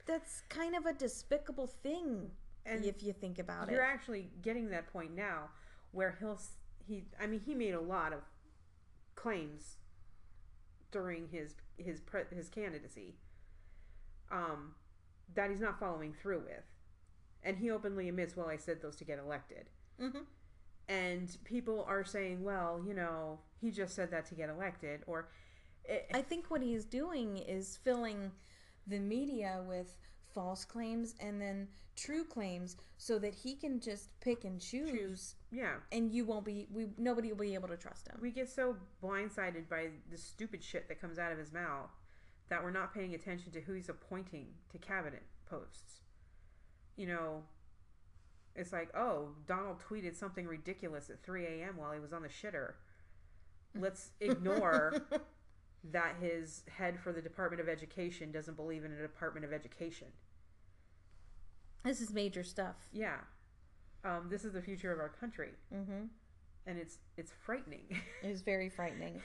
that's 0.05 0.41
kind 0.49 0.75
of 0.75 0.85
a 0.85 0.93
despicable 0.93 1.67
thing 1.67 2.31
And 2.65 2.83
if 2.83 3.01
you 3.01 3.13
think 3.13 3.39
about 3.39 3.69
it. 3.69 3.71
you're 3.71 3.81
actually 3.81 4.29
getting 4.41 4.69
that 4.71 4.91
point 4.91 5.15
now 5.15 5.49
where 5.91 6.17
he'll 6.19 6.39
he 6.85 7.05
I 7.19 7.25
mean 7.27 7.39
he 7.45 7.55
made 7.55 7.73
a 7.73 7.79
lot 7.81 8.11
of 8.13 8.19
claims 9.15 9.77
during 10.91 11.29
his 11.29 11.55
his 11.77 12.01
pre, 12.01 12.21
his 12.35 12.49
candidacy 12.49 13.15
um 14.31 14.75
that 15.33 15.49
he's 15.49 15.61
not 15.61 15.79
following 15.79 16.13
through 16.13 16.39
with 16.39 16.65
and 17.43 17.57
he 17.57 17.71
openly 17.71 18.09
admits 18.09 18.35
well 18.35 18.47
I 18.49 18.57
said 18.57 18.81
those 18.81 18.95
to 18.97 19.05
get 19.05 19.19
elected 19.19 19.69
hmm 19.99 20.19
and 20.89 21.37
people 21.43 21.85
are 21.87 22.03
saying 22.03 22.43
well 22.43 22.81
you 22.85 22.93
know 22.93 23.39
he 23.59 23.71
just 23.71 23.95
said 23.95 24.11
that 24.11 24.25
to 24.25 24.35
get 24.35 24.49
elected 24.49 25.01
or 25.07 25.29
it, 25.85 26.07
I 26.13 26.21
think 26.21 26.49
what 26.49 26.61
he's 26.61 26.85
doing 26.85 27.37
is 27.37 27.77
filling 27.83 28.31
the 28.87 28.99
media 28.99 29.61
with 29.67 29.97
false 30.33 30.65
claims 30.65 31.15
and 31.19 31.41
then 31.41 31.67
true 31.95 32.23
claims 32.23 32.75
so 32.97 33.19
that 33.19 33.35
he 33.35 33.53
can 33.53 33.79
just 33.79 34.09
pick 34.19 34.45
and 34.45 34.59
choose, 34.59 34.89
Choose. 34.91 35.35
yeah 35.51 35.75
and 35.91 36.11
you 36.11 36.25
won't 36.25 36.43
be 36.43 36.67
we 36.71 36.87
nobody 36.97 37.29
will 37.29 37.37
be 37.37 37.53
able 37.53 37.67
to 37.67 37.77
trust 37.77 38.07
him. 38.07 38.17
we 38.19 38.31
get 38.31 38.49
so 38.49 38.75
blindsided 39.01 39.69
by 39.69 39.89
the 40.09 40.17
stupid 40.17 40.63
shit 40.63 40.87
that 40.87 40.99
comes 40.99 41.19
out 41.19 41.31
of 41.31 41.37
his 41.37 41.53
mouth 41.53 41.91
that 42.49 42.63
we're 42.63 42.71
not 42.71 42.93
paying 42.93 43.15
attention 43.15 43.51
to 43.51 43.61
who 43.61 43.73
he's 43.73 43.89
appointing 43.89 44.47
to 44.71 44.77
cabinet 44.77 45.23
posts. 45.49 46.01
You 46.95 47.07
know, 47.07 47.43
it's 48.55 48.71
like, 48.73 48.89
oh, 48.95 49.29
Donald 49.47 49.77
tweeted 49.81 50.15
something 50.15 50.45
ridiculous 50.47 51.09
at 51.09 51.23
3 51.23 51.45
a.m. 51.45 51.77
while 51.77 51.91
he 51.91 51.99
was 51.99 52.13
on 52.13 52.21
the 52.21 52.29
shitter. 52.29 52.73
Let's 53.79 54.11
ignore 54.19 54.93
that 55.91 56.15
his 56.21 56.63
head 56.77 56.99
for 56.99 57.11
the 57.11 57.21
Department 57.21 57.61
of 57.61 57.67
Education 57.67 58.31
doesn't 58.31 58.55
believe 58.55 58.85
in 58.85 58.91
a 58.91 59.01
Department 59.01 59.45
of 59.45 59.51
Education. 59.53 60.07
This 61.83 61.99
is 61.99 62.13
major 62.13 62.43
stuff. 62.43 62.75
Yeah. 62.93 63.17
Um, 64.05 64.27
this 64.29 64.45
is 64.45 64.53
the 64.53 64.61
future 64.61 64.91
of 64.91 64.99
our 64.99 65.09
country, 65.09 65.51
Mm-hmm. 65.73 66.05
and 66.67 66.77
it's 66.77 66.97
it's 67.17 67.31
frightening. 67.45 67.85
It 68.21 68.27
is 68.29 68.41
very 68.41 68.69
frightening, 68.77 69.21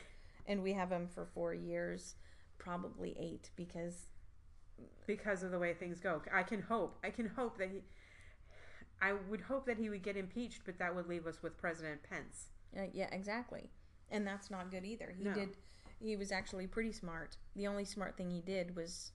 and 0.47 0.63
we 0.63 0.73
have 0.73 0.91
him 0.91 1.09
for 1.09 1.27
four 1.27 1.53
years, 1.53 2.15
probably 2.59 3.17
eight, 3.19 3.51
because 3.57 4.07
because 5.07 5.43
of 5.43 5.51
the 5.51 5.59
way 5.59 5.75
things 5.75 5.99
go. 6.01 6.23
I 6.33 6.45
can 6.45 6.63
hope. 6.63 6.97
I 7.05 7.11
can 7.11 7.27
hope 7.27 7.59
that 7.59 7.71
he. 7.71 7.83
I 9.01 9.13
would 9.13 9.43
hope 9.43 9.67
that 9.67 9.79
he 9.79 9.89
would 9.91 10.03
get 10.03 10.17
impeached, 10.17 10.63
but 10.65 10.79
that 10.79 10.95
would 10.95 11.07
leave 11.07 11.27
us 11.27 11.43
with 11.43 11.57
President 11.57 12.03
Pence. 12.03 12.51
uh, 12.77 12.83
yeah, 12.93 13.09
exactly, 13.13 13.71
and 14.11 14.27
that's 14.27 14.51
not 14.51 14.71
good 14.71 14.85
either. 14.85 15.15
He 15.17 15.25
No. 15.25 15.35
did. 15.35 15.57
He 16.01 16.17
was 16.17 16.31
actually 16.33 16.67
pretty 16.67 16.93
smart. 16.93 17.37
The 17.57 17.67
only 17.67 17.85
smart 17.85 18.17
thing 18.17 18.31
he 18.31 18.41
did 18.41 18.75
was 18.77 19.13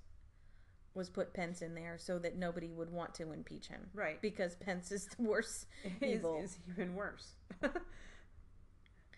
was 0.96 1.10
put 1.10 1.34
Pence 1.34 1.62
in 1.64 1.74
there 1.74 1.98
so 1.98 2.20
that 2.20 2.38
nobody 2.38 2.70
would 2.72 2.92
want 2.92 3.16
to 3.16 3.32
impeach 3.32 3.68
him 3.68 3.90
Right. 3.96 4.22
because 4.22 4.56
Pence 4.56 4.92
is 4.92 5.08
the 5.08 5.24
worst 5.24 5.66
Is, 6.02 6.20
evil. 6.20 6.40
is 6.44 6.60
even 6.70 6.94
worse. 6.94 7.34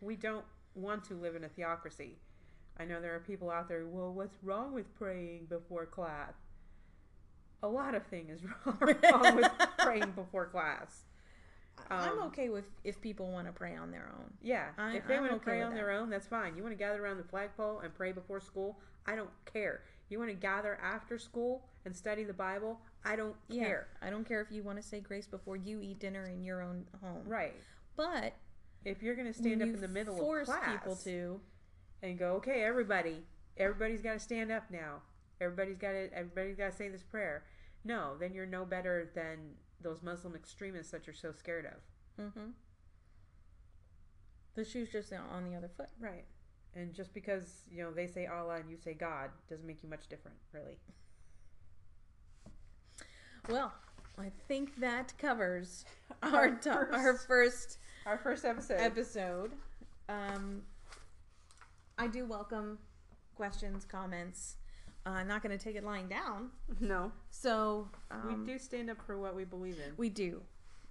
we 0.02 0.16
don't 0.16 0.46
want 0.74 1.04
to 1.06 1.16
live 1.16 1.36
in 1.36 1.44
a 1.44 1.50
theocracy. 1.50 2.18
I 2.78 2.86
know 2.86 3.02
there 3.02 3.16
are 3.16 3.20
people 3.20 3.50
out 3.50 3.68
there. 3.68 3.86
Well, 3.88 4.14
what's 4.14 4.38
wrong 4.44 4.74
with 4.74 4.94
praying 4.96 5.46
before 5.50 5.86
class? 5.86 6.34
A 7.66 7.68
lot 7.68 7.96
of 7.96 8.06
things 8.06 8.42
wrong, 8.44 8.78
wrong 9.12 9.36
with 9.38 9.52
praying 9.80 10.12
before 10.12 10.46
class. 10.46 11.02
I'm 11.90 12.20
Um, 12.20 12.28
okay 12.28 12.50
with 12.50 12.66
if 12.84 13.02
people 13.02 13.32
want 13.32 13.48
to 13.48 13.54
pray 13.54 13.76
on 13.76 13.90
their 13.90 14.08
own. 14.16 14.32
Yeah, 14.42 14.68
I- 14.78 14.98
if 14.98 15.08
they 15.08 15.18
want 15.18 15.32
to 15.32 15.36
okay 15.38 15.44
pray 15.44 15.62
on 15.64 15.72
that. 15.72 15.78
their 15.78 15.90
own, 15.92 16.12
that's 16.12 16.28
fine. 16.28 16.56
You 16.56 16.62
want 16.62 16.74
to 16.74 16.78
gather 16.78 17.04
around 17.04 17.18
the 17.18 17.24
flagpole 17.24 17.80
and 17.80 17.92
pray 17.96 18.12
before 18.12 18.40
school? 18.40 18.80
I 19.08 19.16
don't 19.16 19.32
care. 19.52 19.82
You 20.10 20.20
want 20.20 20.30
to 20.30 20.36
gather 20.36 20.76
after 20.80 21.18
school 21.18 21.66
and 21.86 21.96
study 21.96 22.24
the 22.24 22.34
Bible? 22.34 22.80
I 23.04 23.16
don't 23.16 23.36
Yeah, 23.48 23.64
care. 23.64 23.88
I 24.00 24.12
don't 24.12 24.28
care 24.28 24.42
if 24.42 24.52
you 24.52 24.62
want 24.62 24.78
to 24.80 24.84
say 24.88 25.00
grace 25.00 25.26
before 25.26 25.56
you 25.58 25.82
eat 25.82 26.00
dinner 26.00 26.24
in 26.26 26.44
your 26.44 26.62
own 26.62 26.86
home. 27.02 27.24
Right. 27.26 27.56
But 27.96 28.34
If 28.84 29.02
you're 29.02 29.16
going 29.16 29.28
to 29.28 29.34
stand 29.34 29.64
up 29.64 29.70
in 29.70 29.82
the 29.82 29.88
middle 29.88 30.14
of 30.16 30.46
class 30.46 30.72
people 30.72 30.96
to, 30.98 31.42
and 32.04 32.20
go, 32.20 32.34
"Okay, 32.36 32.62
everybody, 32.64 33.26
everybody's 33.58 34.02
got 34.04 34.14
to 34.14 34.20
stand 34.20 34.52
up 34.52 34.70
now. 34.70 35.02
Everybody's 35.42 35.78
got 35.80 35.92
to 35.94 36.14
everybody's 36.14 36.56
got 36.56 36.70
to 36.72 36.76
say 36.78 36.88
this 36.90 37.02
prayer." 37.04 37.44
No, 37.86 38.18
then 38.20 38.34
you're 38.34 38.46
no 38.46 38.66
better 38.66 39.10
than 39.16 39.38
those 39.80 40.02
Muslim 40.04 40.36
extremists 40.36 40.92
that 40.92 41.06
you're 41.08 41.14
so 41.14 41.32
scared 41.32 41.66
of. 41.68 42.32
hmm 42.34 42.50
the 44.56 44.64
shoe's 44.64 44.90
just 44.90 45.12
on 45.12 45.44
the 45.44 45.54
other 45.54 45.70
foot. 45.76 45.90
Right. 46.00 46.24
And 46.76 46.94
just 46.94 47.14
because, 47.14 47.64
you 47.70 47.84
know, 47.84 47.92
they 47.92 48.08
say 48.08 48.26
Allah 48.26 48.56
and 48.56 48.70
you 48.72 48.78
say 48.78 48.94
God 48.94 49.30
doesn't 49.50 49.68
make 49.68 49.84
you 49.84 49.90
much 49.90 50.08
different, 50.08 50.38
really. 50.54 50.78
Well, 53.50 53.74
I 54.18 54.32
think 54.48 54.78
that 54.80 55.14
covers 55.18 55.84
Our 56.24 56.32
our 56.34 56.50
to- 56.52 56.70
our 56.72 56.88
first- 56.88 57.28
first 57.28 57.78
Our 58.06 58.18
first 58.18 58.46
episode. 58.46 58.80
episode. 58.80 59.52
Um, 60.08 60.62
I 61.98 62.08
do 62.08 62.26
welcome 62.26 62.78
questions, 63.36 63.84
comments. 63.86 64.56
Uh, 65.06 65.10
I'm 65.10 65.28
not 65.28 65.44
going 65.44 65.56
to 65.58 65.64
take 65.64 65.76
it 65.76 65.84
lying 65.84 66.08
down. 66.08 66.50
no. 66.80 67.12
So 67.30 67.88
um, 68.10 68.46
we 68.46 68.54
do 68.54 68.58
stand 68.58 68.90
up 68.90 68.98
for 69.06 69.20
what 69.20 69.36
we 69.36 69.44
believe 69.44 69.76
in. 69.76 69.94
We 69.98 70.10
do. 70.10 70.42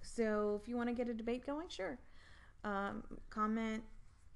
So 0.01 0.59
if 0.61 0.67
you 0.69 0.77
want 0.77 0.89
to 0.89 0.95
get 0.95 1.09
a 1.09 1.13
debate 1.13 1.45
going, 1.45 1.67
sure. 1.67 1.99
Um, 2.63 3.03
comment 3.29 3.83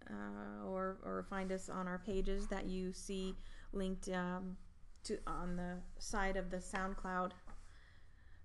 uh, 0.09 0.67
or 0.67 0.97
or 1.03 1.25
find 1.29 1.51
us 1.51 1.69
on 1.69 1.87
our 1.87 1.99
pages 1.99 2.47
that 2.47 2.65
you 2.65 2.93
see 2.93 3.35
linked 3.73 4.09
um, 4.09 4.57
to 5.03 5.17
on 5.27 5.55
the 5.55 5.77
side 5.99 6.35
of 6.35 6.49
the 6.49 6.57
SoundCloud 6.57 7.31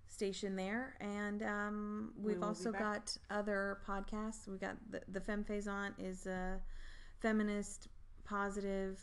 station 0.07 0.57
there. 0.57 0.95
And 1.01 1.43
um, 1.43 2.13
We 2.19 2.33
we've 2.33 2.41
be 2.41 2.47
also 2.47 2.73
got 2.73 3.17
other 3.31 3.79
podcasts. 3.87 4.47
We've 4.47 4.61
got 4.61 4.77
the 4.91 5.03
the 5.09 5.21
Femme 5.21 5.45
Faisant 5.45 5.93
is 5.99 6.27
a 6.27 6.61
feminist, 7.21 7.89
positive, 8.25 9.01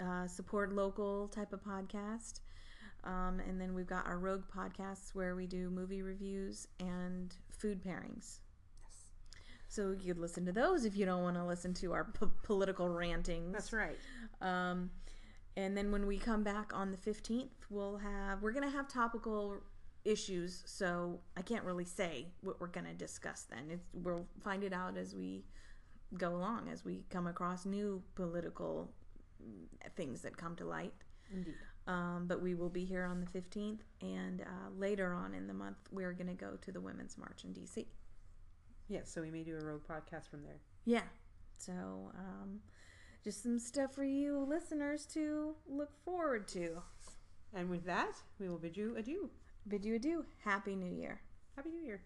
uh, 0.00 0.26
support 0.26 0.72
local 0.72 1.28
type 1.28 1.52
of 1.52 1.62
podcast. 1.62 2.40
Um, 3.04 3.40
and 3.46 3.60
then 3.60 3.74
we've 3.74 3.86
got 3.86 4.06
our 4.06 4.18
Rogue 4.18 4.42
podcasts 4.54 5.14
where 5.14 5.36
we 5.36 5.46
do 5.46 5.70
movie 5.70 6.02
reviews 6.02 6.66
and 6.80 7.34
food 7.50 7.82
pairings. 7.82 8.38
Yes. 8.82 9.12
So 9.68 9.92
you 9.92 10.14
could 10.14 10.18
listen 10.18 10.44
to 10.46 10.52
those 10.52 10.84
if 10.84 10.96
you 10.96 11.06
don't 11.06 11.22
want 11.22 11.36
to 11.36 11.44
listen 11.44 11.72
to 11.74 11.92
our 11.92 12.04
p- 12.04 12.26
political 12.42 12.88
rantings. 12.88 13.52
That's 13.52 13.72
right. 13.72 13.96
Um, 14.40 14.90
and 15.56 15.76
then 15.76 15.92
when 15.92 16.06
we 16.06 16.18
come 16.18 16.42
back 16.42 16.72
on 16.74 16.90
the 16.90 16.96
15th, 16.96 17.48
we'll 17.70 17.98
have, 17.98 18.42
we're 18.42 18.52
going 18.52 18.68
to 18.68 18.76
have 18.76 18.88
topical 18.88 19.56
issues. 20.04 20.62
So 20.66 21.20
I 21.36 21.42
can't 21.42 21.64
really 21.64 21.84
say 21.84 22.26
what 22.42 22.60
we're 22.60 22.66
going 22.66 22.86
to 22.86 22.94
discuss 22.94 23.46
then. 23.48 23.70
It's, 23.70 23.86
we'll 23.94 24.26
find 24.42 24.64
it 24.64 24.72
out 24.72 24.96
as 24.96 25.14
we 25.14 25.44
go 26.18 26.34
along, 26.34 26.68
as 26.72 26.84
we 26.84 27.04
come 27.08 27.26
across 27.26 27.64
new 27.66 28.02
political 28.16 28.90
things 29.96 30.22
that 30.22 30.36
come 30.36 30.56
to 30.56 30.64
light. 30.64 30.92
Indeed. 31.32 31.54
Um, 31.88 32.24
but 32.26 32.42
we 32.42 32.54
will 32.54 32.68
be 32.68 32.84
here 32.84 33.04
on 33.04 33.20
the 33.20 33.38
15th, 33.38 33.80
and 34.00 34.42
uh, 34.42 34.70
later 34.76 35.14
on 35.14 35.34
in 35.34 35.46
the 35.46 35.54
month, 35.54 35.76
we're 35.92 36.12
going 36.12 36.26
to 36.26 36.34
go 36.34 36.56
to 36.62 36.72
the 36.72 36.80
Women's 36.80 37.16
March 37.16 37.44
in 37.44 37.50
DC. 37.50 37.86
Yes, 38.88 39.10
so 39.10 39.20
we 39.20 39.30
may 39.30 39.44
do 39.44 39.56
a 39.56 39.64
rogue 39.64 39.82
podcast 39.88 40.28
from 40.28 40.42
there. 40.42 40.60
Yeah. 40.84 41.02
So, 41.58 41.72
um, 41.72 42.60
just 43.22 43.42
some 43.42 43.58
stuff 43.58 43.94
for 43.94 44.04
you 44.04 44.46
listeners 44.48 45.06
to 45.06 45.54
look 45.68 45.90
forward 46.04 46.46
to. 46.48 46.82
And 47.54 47.70
with 47.70 47.84
that, 47.86 48.16
we 48.38 48.48
will 48.48 48.58
bid 48.58 48.76
you 48.76 48.96
adieu. 48.96 49.30
Bid 49.66 49.84
you 49.84 49.94
adieu. 49.94 50.24
Happy 50.44 50.76
New 50.76 50.92
Year. 50.92 51.20
Happy 51.56 51.70
New 51.70 51.84
Year. 51.84 52.02